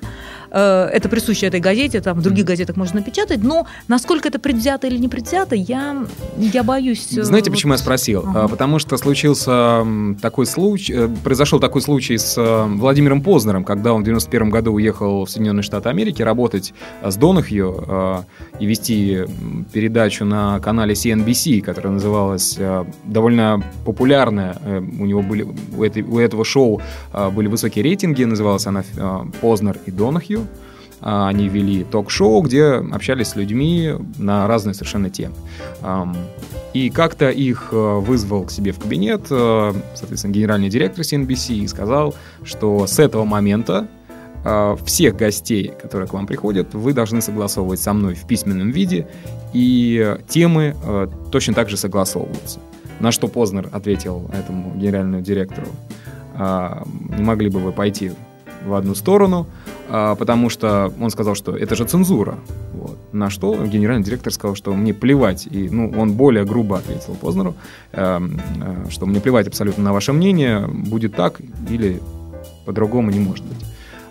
[0.51, 4.87] Э, это присуще этой газете, там в других газетах можно напечатать, но насколько это предвзято
[4.87, 6.05] или не предвзято, я,
[6.37, 7.17] я боюсь.
[7.17, 7.55] Э, Знаете, вот...
[7.55, 8.23] почему я спросил?
[8.25, 8.47] Ага.
[8.47, 9.85] Потому что случился
[10.21, 15.25] такой случай, э, произошел такой случай с Владимиром Познером, когда он в 91 году уехал
[15.25, 16.73] в Соединенные Штаты Америки работать
[17.03, 18.25] с Донахью
[18.59, 19.25] и вести
[19.71, 22.57] передачу на канале CNBC, которая называлась
[23.05, 24.57] довольно популярная.
[24.99, 26.81] У него были у, этой, у этого шоу
[27.31, 28.83] были высокие рейтинги, называлась она
[29.41, 30.46] Познер и Донахью.
[31.01, 35.35] А, они вели ток-шоу, где общались с людьми на разные совершенно темы.
[36.73, 41.67] И как-то их э, вызвал к себе в кабинет, э, соответственно, генеральный директор CNBC и
[41.67, 43.87] сказал, что с этого момента
[44.43, 49.07] э, всех гостей, которые к вам приходят, вы должны согласовывать со мной в письменном виде,
[49.53, 50.75] и темы
[51.31, 52.59] точно так же согласовываются.
[52.99, 55.67] На что Познер ответил этому генеральному директору,
[56.35, 58.11] не могли бы вы пойти
[58.68, 59.47] в одну сторону,
[59.89, 62.38] а, потому что он сказал, что это же цензура.
[62.74, 62.97] Вот.
[63.13, 67.55] На что генеральный директор сказал, что мне плевать, и ну, он более грубо ответил Познеру,
[67.93, 71.39] э, э, что мне плевать абсолютно на ваше мнение, будет так
[71.70, 72.01] или
[72.65, 73.65] по-другому не может быть.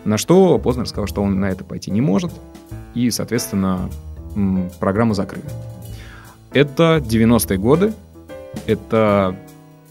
[0.04, 2.32] На что Познер сказал, что он на это пойти не может,
[2.94, 3.90] и, соответственно,
[4.80, 5.44] программу закрыли.
[6.52, 7.92] Это 90-е годы,
[8.66, 9.36] это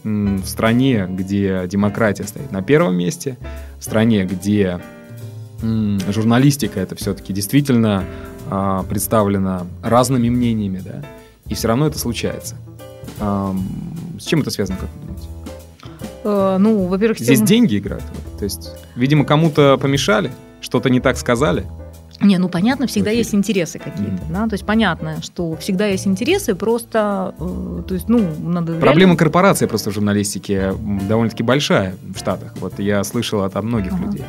[0.02, 3.36] в стране, где демократия стоит на первом месте,
[3.78, 4.80] в стране, где
[5.60, 8.04] журналистика это все-таки действительно
[8.50, 11.02] а, представлена разными мнениями, да,
[11.46, 12.56] и все равно это случается.
[13.18, 15.28] с чем это связано, как вы думаете?
[16.26, 17.46] Э, ну, во-первых, здесь тем...
[17.46, 18.04] деньги играют.
[18.38, 21.66] То есть, видимо, кому-то помешали, что-то не так сказали.
[22.20, 24.32] Не, ну понятно, всегда есть интересы какие-то, mm.
[24.32, 28.74] да, то есть понятно, что всегда есть интересы, просто, э, то есть, ну, надо...
[28.74, 29.16] Проблема реально...
[29.16, 30.74] корпорации просто в журналистике
[31.08, 34.04] довольно-таки большая в Штатах, вот я слышал от многих ага.
[34.04, 34.24] людей.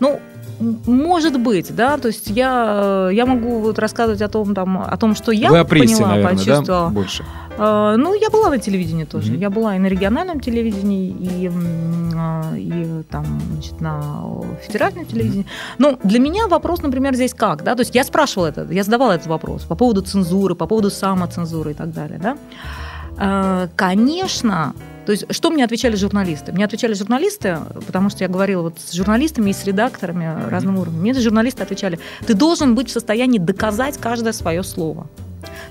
[0.00, 0.20] Ну,
[0.60, 5.14] может быть, да, то есть я, я могу вот рассказывать о том, там, о том,
[5.14, 6.88] что я Вы о прессе, поняла, наверное, почувствовала.
[6.88, 6.88] Да?
[6.88, 7.24] Больше.
[7.58, 9.32] Uh, ну, я была на телевидении тоже.
[9.32, 9.38] Mm-hmm.
[9.38, 14.22] Я была и на региональном телевидении, и, uh, и там, значит, на
[14.64, 15.44] федеральном телевидении.
[15.44, 15.74] Mm-hmm.
[15.78, 19.12] Ну, для меня вопрос, например, здесь как, да, то есть я спрашивала это, я задавала
[19.12, 23.68] этот вопрос по поводу цензуры, по поводу самоцензуры и так далее, да.
[23.74, 24.74] Конечно,
[25.08, 26.52] то есть, что мне отвечали журналисты?
[26.52, 30.50] Мне отвечали журналисты, потому что я говорила вот с журналистами и с редакторами mm-hmm.
[30.50, 31.00] разным уровнем.
[31.00, 35.06] Мне журналисты отвечали, ты должен быть в состоянии доказать каждое свое слово.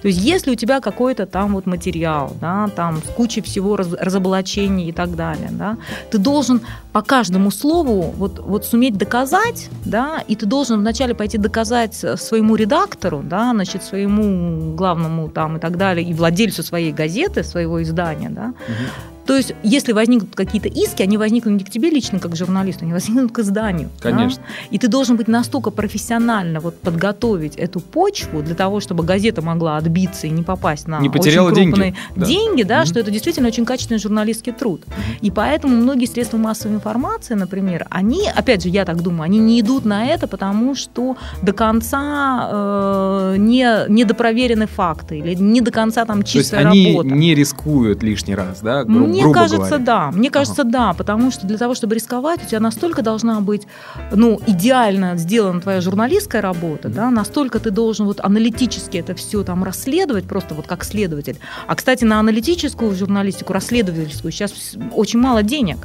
[0.02, 3.94] То есть, если у тебя какой-то там вот материал, да, там с кучей всего раз,
[3.94, 5.78] разоблачений и так далее, да,
[6.10, 6.62] ты должен
[6.92, 12.56] по каждому слову вот, вот суметь доказать, да, и ты должен вначале пойти доказать своему
[12.56, 18.30] редактору, да, значит, своему главному там и так далее, и владельцу своей газеты, своего издания,
[18.30, 22.36] да, угу То есть, если возникнут какие-то иски, они возникнут не к тебе лично, как
[22.36, 23.90] журналисту, они возникнут к изданию.
[24.00, 24.42] Конечно.
[24.42, 24.68] Да?
[24.72, 29.78] И ты должен быть настолько профессионально вот подготовить эту почву для того, чтобы газета могла
[29.78, 32.86] отбиться и не попасть на не потеряла очень крупные деньги, деньги да, Мгм.
[32.88, 34.84] что это действительно очень качественный журналистский труд.
[35.22, 39.60] И поэтому многие средства массовой информации, например, они, опять же, я так думаю, они не
[39.60, 46.06] идут на это, потому что до конца э, не, недопроверены факты или не до конца
[46.06, 47.10] там То есть чистая они работа.
[47.16, 49.84] не рискуют лишний раз, да, гру- Мне грубо кажется, говоря.
[49.84, 50.12] да.
[50.12, 53.68] Мне кажется, да, потому что для того, чтобы рисковать, у тебя настолько должна быть,
[54.12, 59.64] ну, идеально сделана твоя журналистская работа, да, настолько ты должен вот аналитически это все там
[59.64, 61.38] расследовать, просто вот как следователь.
[61.68, 65.78] А, кстати, на аналитическую журналистику, расследовательскую сейчас очень мало денег.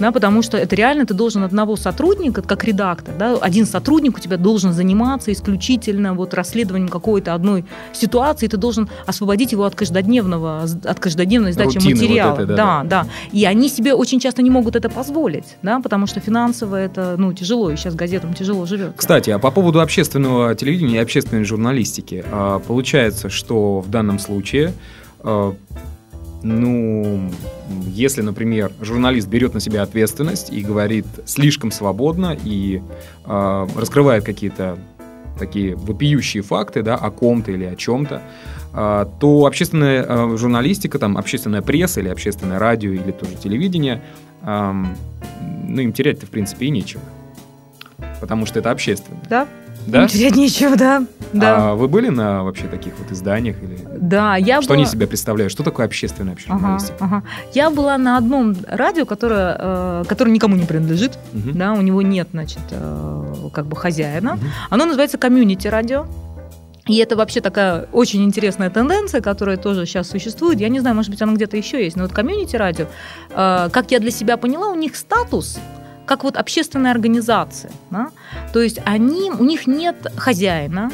[0.00, 4.20] Да, потому что это реально ты должен одного сотрудника, как редактор, да, один сотрудник у
[4.20, 10.62] тебя должен заниматься исключительно вот расследованием какой-то одной ситуации, ты должен освободить его от каждодневного,
[10.62, 12.34] от каждодневной сдачи Рутины вот материала.
[12.34, 13.02] этой, да, да, да.
[13.04, 13.08] да.
[13.32, 17.32] И они себе очень часто не могут это позволить, да, потому что финансово это, ну,
[17.32, 18.94] тяжело, и сейчас газетам тяжело живет.
[18.96, 24.72] Кстати, а по поводу общественного телевидения и общественной журналистики, а, получается, что в данном случае,
[25.20, 25.54] а,
[26.44, 27.30] ну,
[27.86, 32.82] если, например, журналист берет на себя ответственность и говорит слишком свободно и
[33.24, 34.78] а, раскрывает какие-то
[35.38, 38.20] такие вопиющие факты, да, о ком-то или о чем-то,
[38.74, 44.02] а, то общественная а, журналистика, там, общественная пресса или общественное радио или тоже телевидение,
[44.42, 44.94] ам,
[45.66, 47.02] ну, им терять-то, в принципе, и нечего.
[48.20, 49.18] Потому что это общественно.
[49.30, 49.48] Да?
[49.86, 50.08] Да?
[50.08, 51.04] Терять нечего, да.
[51.32, 51.72] Да.
[51.72, 53.56] А вы были на вообще таких вот изданиях?
[53.62, 53.78] Или...
[53.98, 54.82] да, я Что была...
[54.82, 55.52] они себя представляют?
[55.52, 57.22] Что такое общественная вообще Ага, ага.
[57.52, 61.58] Я была на одном радио, которое, э, которое никому не принадлежит, Мгм.
[61.58, 64.34] да, у него нет, значит, э, как бы хозяина.
[64.36, 64.46] Мгм.
[64.70, 66.06] Оно называется комьюнити радио.
[66.86, 70.60] И это вообще такая очень интересная тенденция, которая тоже сейчас существует.
[70.60, 72.86] Я не знаю, может быть, она где-то еще есть, но вот комьюнити радио,
[73.30, 75.58] э, как я для себя поняла, у них статус
[76.06, 77.72] как вот общественная организация.
[77.90, 78.10] да.
[78.52, 80.90] То есть они, у них нет хозяина,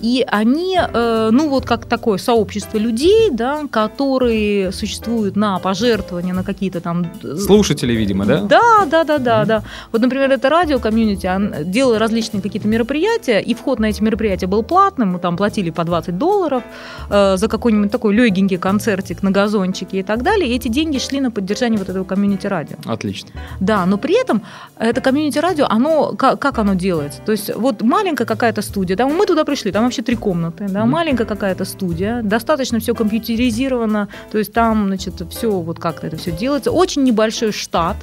[0.00, 6.44] и они, э, ну вот как такое сообщество людей, да, которые существуют на пожертвования, на
[6.44, 8.40] какие-то там э, Слушатели, видимо, да?
[8.42, 9.48] да, да, да, да, Мгм.
[9.48, 9.62] да.
[9.92, 11.30] Вот, например, это радио комьюнити
[11.64, 15.84] делало различные какие-то мероприятия, и вход на эти мероприятия был платным, мы там платили по
[15.84, 16.62] 20 долларов
[17.10, 20.50] э, за какой-нибудь такой легенький концертик на газончике и так далее.
[20.50, 22.76] И эти деньги шли на поддержание вот этого комьюнити радио.
[22.84, 23.30] Отлично.
[23.60, 24.42] Да, но при этом
[24.78, 27.20] это комьюнити радио, оно как, как оно делается?
[27.24, 30.80] То есть вот маленькая какая-то студия, да, мы туда пришли, там вообще три комнаты, да,
[30.80, 30.90] Мгм.
[30.90, 36.32] маленькая какая-то студия, достаточно все компьютеризировано, то есть там, значит, все вот как-то это все
[36.32, 37.96] делается, очень небольшой штат,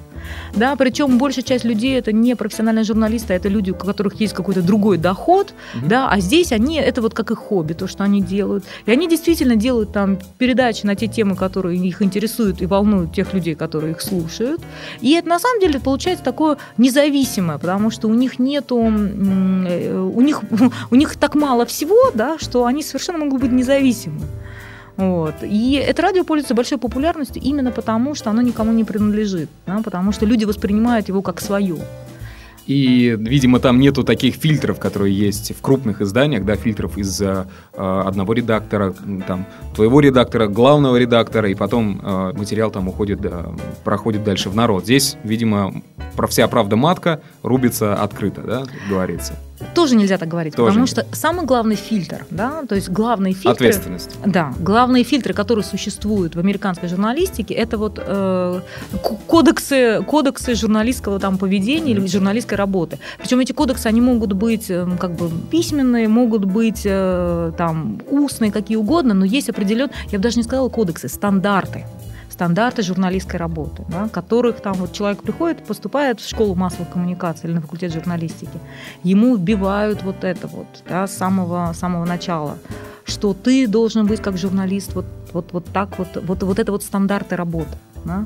[0.54, 4.34] да, причем большая часть людей это не профессиональные журналисты, а это люди, у которых есть
[4.34, 5.88] какой-то другой доход, Мгм.
[5.90, 8.64] да, а здесь они, это вот как их хобби, то, что они делают.
[8.86, 13.34] И они действительно делают там передачи на те темы, которые их интересуют и волнуют тех
[13.34, 14.62] людей, которые их слушают.
[15.02, 20.22] И это на самом деле получается такое независимое, потому что у них нету, э, у
[20.22, 20.42] них,
[20.92, 24.22] у них так мало всего, да, что они совершенно могут быть независимы.
[24.98, 25.36] Вот.
[25.44, 30.12] И это радио пользуется большой популярностью именно потому, что оно никому не принадлежит, да, потому
[30.12, 31.78] что люди воспринимают его как свое.
[32.66, 37.46] И, видимо, там нету таких фильтров, которые есть в крупных изданиях, да, фильтров из э,
[37.74, 38.94] одного редактора,
[39.26, 43.46] там, твоего редактора, главного редактора, и потом э, материал там уходит, да,
[43.86, 44.84] проходит дальше в народ.
[44.84, 45.82] Здесь, видимо,
[46.18, 49.34] про вся правда матка рубится открыто, да, как говорится.
[49.74, 53.52] Тоже нельзя так говорить, Тоже потому что самый главный фильтр, да, то есть главные фильтры...
[53.52, 54.18] Ответственность.
[54.26, 58.62] Да, главные фильтры, которые существуют в американской журналистике, это вот э,
[59.28, 63.00] кодексы, кодексы журналистского там поведения или журналистской работы.
[63.20, 68.52] Причем эти кодексы, они могут быть э, как бы письменные, могут быть э, там устные,
[68.52, 71.86] какие угодно, но есть определен, я бы даже не сказала кодексы, стандарты
[72.38, 77.56] стандарты журналистской работы, да, которых там вот человек приходит, поступает в школу массовых коммуникаций или
[77.56, 78.60] на факультет журналистики,
[79.02, 82.60] ему вбивают вот это вот да, с самого, самого начала,
[83.06, 86.84] что ты должен быть как журналист вот, вот, вот так вот, вот, вот это вот
[86.84, 87.76] стандарты работы.
[88.08, 88.26] Да?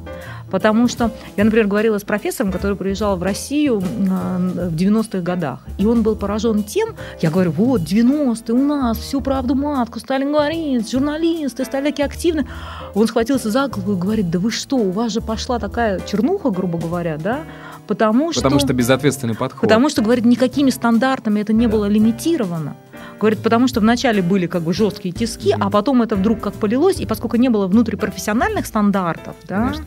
[0.52, 5.60] Потому что я, например, говорила с профессором, который приезжал в Россию э, в 90-х годах,
[5.78, 6.90] и он был поражен тем,
[7.22, 12.48] я говорю, вот, 90-е у нас, всю правду матку стали говорить, журналисты стали такие активны.
[12.94, 16.52] Он схватился за голову и говорит, да вы что, у вас же пошла такая чернуха,
[16.52, 17.40] грубо говоря, да,
[17.88, 18.42] потому что...
[18.42, 19.62] Потому что безответственный подход.
[19.62, 21.74] Потому что, говорит, никакими стандартами это не Да.
[21.74, 22.76] было лимитировано.
[23.22, 25.63] Говорит, потому что вначале были как бы жесткие тиски, Мгм.
[25.63, 29.86] а потом это вдруг как полилось, и поскольку не было внутрипрофессиональных стандартов, да, Конечно.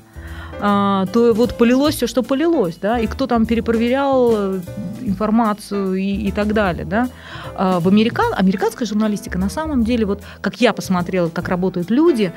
[0.61, 4.61] А, то вот полилось все, что полилось, да, и кто там перепроверял э,
[5.03, 7.09] информацию и, и так далее, да.
[7.57, 12.33] А в американ, американская журналистика на самом деле, вот как я посмотрела, как работают люди,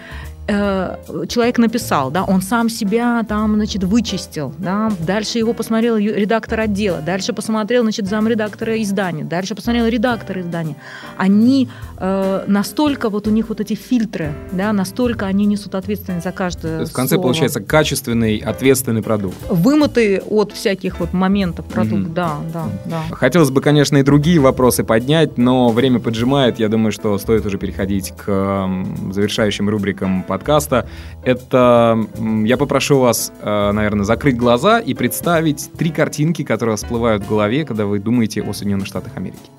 [0.47, 6.61] э, человек написал, да, он сам себя там, значит, вычистил, да, дальше его посмотрел редактор
[6.61, 10.75] отдела, дальше посмотрел, значит, замредактора издания, дальше посмотрел редактор издания.
[11.17, 16.31] Они э, настолько, вот у них вот эти фильтры, да, настолько они несут ответственность за
[16.31, 17.23] каждое в конце слово.
[17.23, 17.61] получается
[18.07, 19.37] качественный, ответственный продукт.
[19.49, 22.13] Вымытый от всяких вот моментов продукт, mm-hmm.
[22.13, 23.15] да, да, да.
[23.15, 26.59] Хотелось бы, конечно, и другие вопросы поднять, но время поджимает.
[26.59, 28.69] Я думаю, что стоит уже переходить к
[29.11, 30.87] завершающим рубрикам подкаста.
[31.23, 31.97] Это
[32.45, 37.65] я попрошу вас, э, наверное, закрыть глаза и представить три картинки, которые всплывают в голове,
[37.65, 39.56] когда вы думаете о Соединенных Штатах Америки.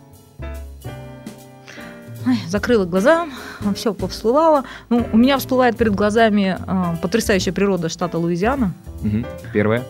[2.49, 3.27] Закрыла глаза,
[3.75, 4.65] все повсплывало.
[4.89, 8.73] Ну, у меня всплывает перед глазами э, потрясающая природа штата Луизиана.
[9.03, 9.25] Угу.
[9.53, 9.83] Первое.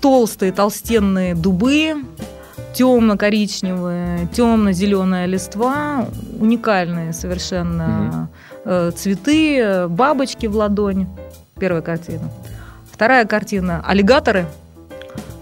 [0.00, 2.04] Толстые, толстенные дубы,
[2.74, 8.28] темно-коричневые, темно-зеленая листва, уникальные совершенно
[8.64, 8.92] угу.
[8.92, 11.06] цветы, бабочки в ладонь.
[11.58, 12.30] Первая картина.
[12.92, 14.46] Вторая картина– аллигаторы–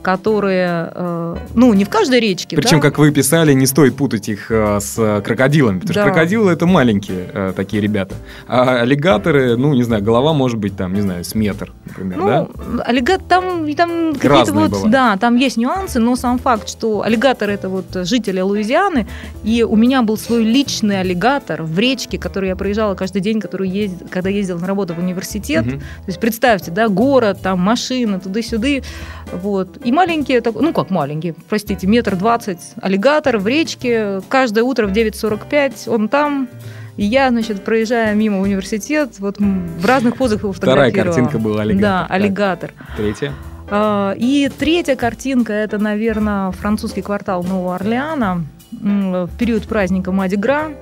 [0.07, 2.55] которые, э, ну, не в каждой речке.
[2.55, 2.83] Причем, да?
[2.83, 6.03] как вы писали, не стоит путать их э, с крокодилами, потому да.
[6.03, 8.15] что крокодилы это маленькие э, такие ребята.
[8.47, 12.27] А аллигаторы, ну, не знаю, голова может быть там, не знаю, с метр, например, ну,
[12.29, 12.85] да?
[12.85, 14.91] Аллигатор, там, там какие-то вот, бывают.
[14.93, 19.09] да, там есть нюансы, но сам факт, что аллигаторы это вот жители Луизианы,
[19.43, 23.69] и у меня был свой личный аллигатор в речке, который я проезжала каждый день, который
[23.69, 25.67] ездил, когда ездила на работу в университет.
[25.67, 25.79] Угу.
[25.79, 28.85] То есть представьте, да, город, там машина, туда-сюда,
[29.33, 29.85] вот.
[29.85, 35.91] И маленькие, ну как маленькие, простите, метр двадцать аллигатор в речке, каждое утро в 9.45
[35.93, 36.49] он там,
[36.97, 40.91] и я, значит, проезжая мимо университет, вот в разных позах его фотографировала.
[40.91, 42.09] Вторая картинка была аллигатор.
[42.09, 42.73] Да, аллигатор.
[42.77, 42.97] Так.
[42.97, 43.33] Третья?
[43.69, 50.73] А, и третья картинка, это, наверное, французский квартал Нового Орлеана в период праздника Мадигра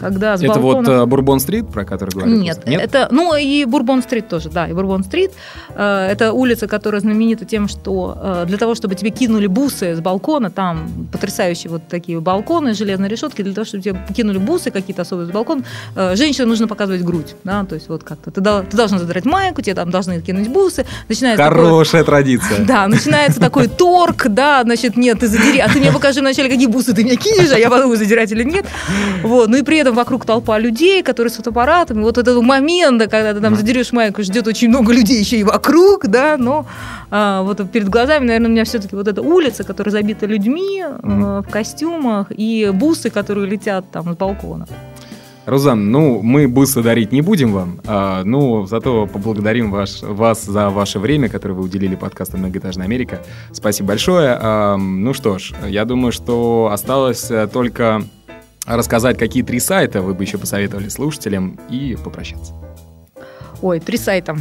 [0.00, 2.38] когда с Это вот Бурбон-стрит, про который говорят?
[2.38, 5.32] Нет, Нет, это, ну и Бурбон-стрит тоже, да, и Бурбон-стрит.
[5.74, 10.00] Э, это улица, которая знаменита тем, что э, для того, чтобы тебе кинули бусы с
[10.00, 15.02] балкона, там потрясающие вот такие балконы, железные решетки, для того, чтобы тебе кинули бусы какие-то
[15.02, 18.76] особые с балкона, э, женщине нужно показывать грудь, да, то есть вот как-то ты, ты
[18.76, 22.64] должна задрать майку, тебе там должны кинуть бусы, начинается Хорошая такое, традиция.
[22.70, 26.66] Да, начинается такой торг, да, значит, нет, ты задери, а ты мне покажи вначале, какие
[26.66, 28.66] бусы ты мне кинешь, а я подумаю, задирать или нет.
[29.22, 32.02] Вот, ну и при этом этом вокруг толпа людей, которые с фотоаппаратами.
[32.02, 36.06] Вот этого момента, когда ты там задерешь майку, ждет очень много людей еще и вокруг,
[36.06, 36.66] да, но
[37.10, 41.42] а, вот перед глазами, наверное, у меня все-таки вот эта улица, которая забита людьми а,
[41.42, 44.66] в костюмах, и бусы, которые летят там с балкона.
[45.46, 50.70] Рузан, ну, мы бусы дарить не будем вам, а, ну, зато поблагодарим ваш, вас за
[50.70, 53.20] ваше время, которое вы уделили подкасту «Многоэтажная Америка».
[53.52, 54.38] Спасибо большое.
[54.40, 58.02] А, ну что ж, я думаю, что осталось э, только
[58.66, 62.54] рассказать, какие три сайта вы бы еще посоветовали слушателям и попрощаться.
[63.62, 64.36] Ой, три сайта.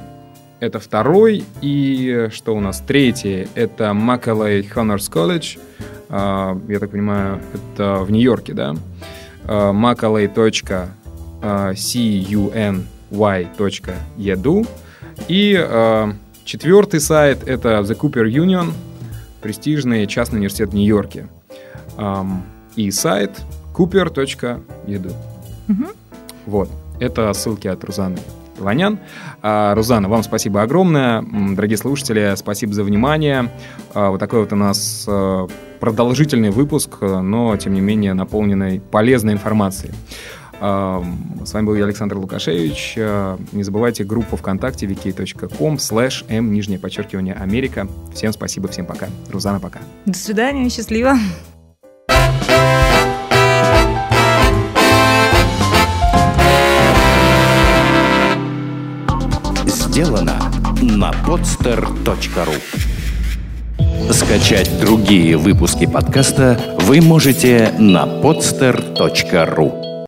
[0.60, 1.44] Это второй.
[1.60, 2.80] И что у нас?
[2.80, 3.46] Третий.
[3.54, 5.58] Это Macaulay Honors College.
[6.10, 8.74] Я так понимаю, это в Нью-Йорке, да?
[9.46, 9.72] Uh,
[13.10, 14.66] macaulay.cuny.edu.
[15.28, 16.12] И uh,
[16.44, 18.72] четвертый сайт— это The Cooper Union,
[19.40, 21.28] престижный частный университет в Нью-Йорке.
[21.96, 22.42] Um,
[22.76, 23.30] и сайт
[23.74, 25.12] cooper.edu.
[25.68, 25.84] Угу.
[26.46, 26.70] Вот.
[27.00, 28.18] Это ссылки от Рузаны.
[28.58, 28.98] Иванян.
[29.42, 31.24] А, Рузана, вам спасибо огромное.
[31.54, 33.50] Дорогие слушатели, спасибо за внимание.
[33.94, 35.48] А, вот такой вот у нас э,
[35.80, 39.92] продолжительный выпуск, но, тем не менее, наполненный полезной информацией.
[40.64, 42.94] С вами был я, Александр Лукашевич.
[42.96, 47.86] Не забывайте группу ВКонтакте wiki.com slash m, нижнее подчеркивание, Америка.
[48.14, 49.08] Всем спасибо, всем пока.
[49.30, 49.80] Рузана, пока.
[50.06, 51.16] До свидания, счастливо.
[59.66, 60.50] Сделано
[60.80, 62.54] на podster.ru
[64.12, 69.83] Скачать другие выпуски подкаста вы можете на podster.ru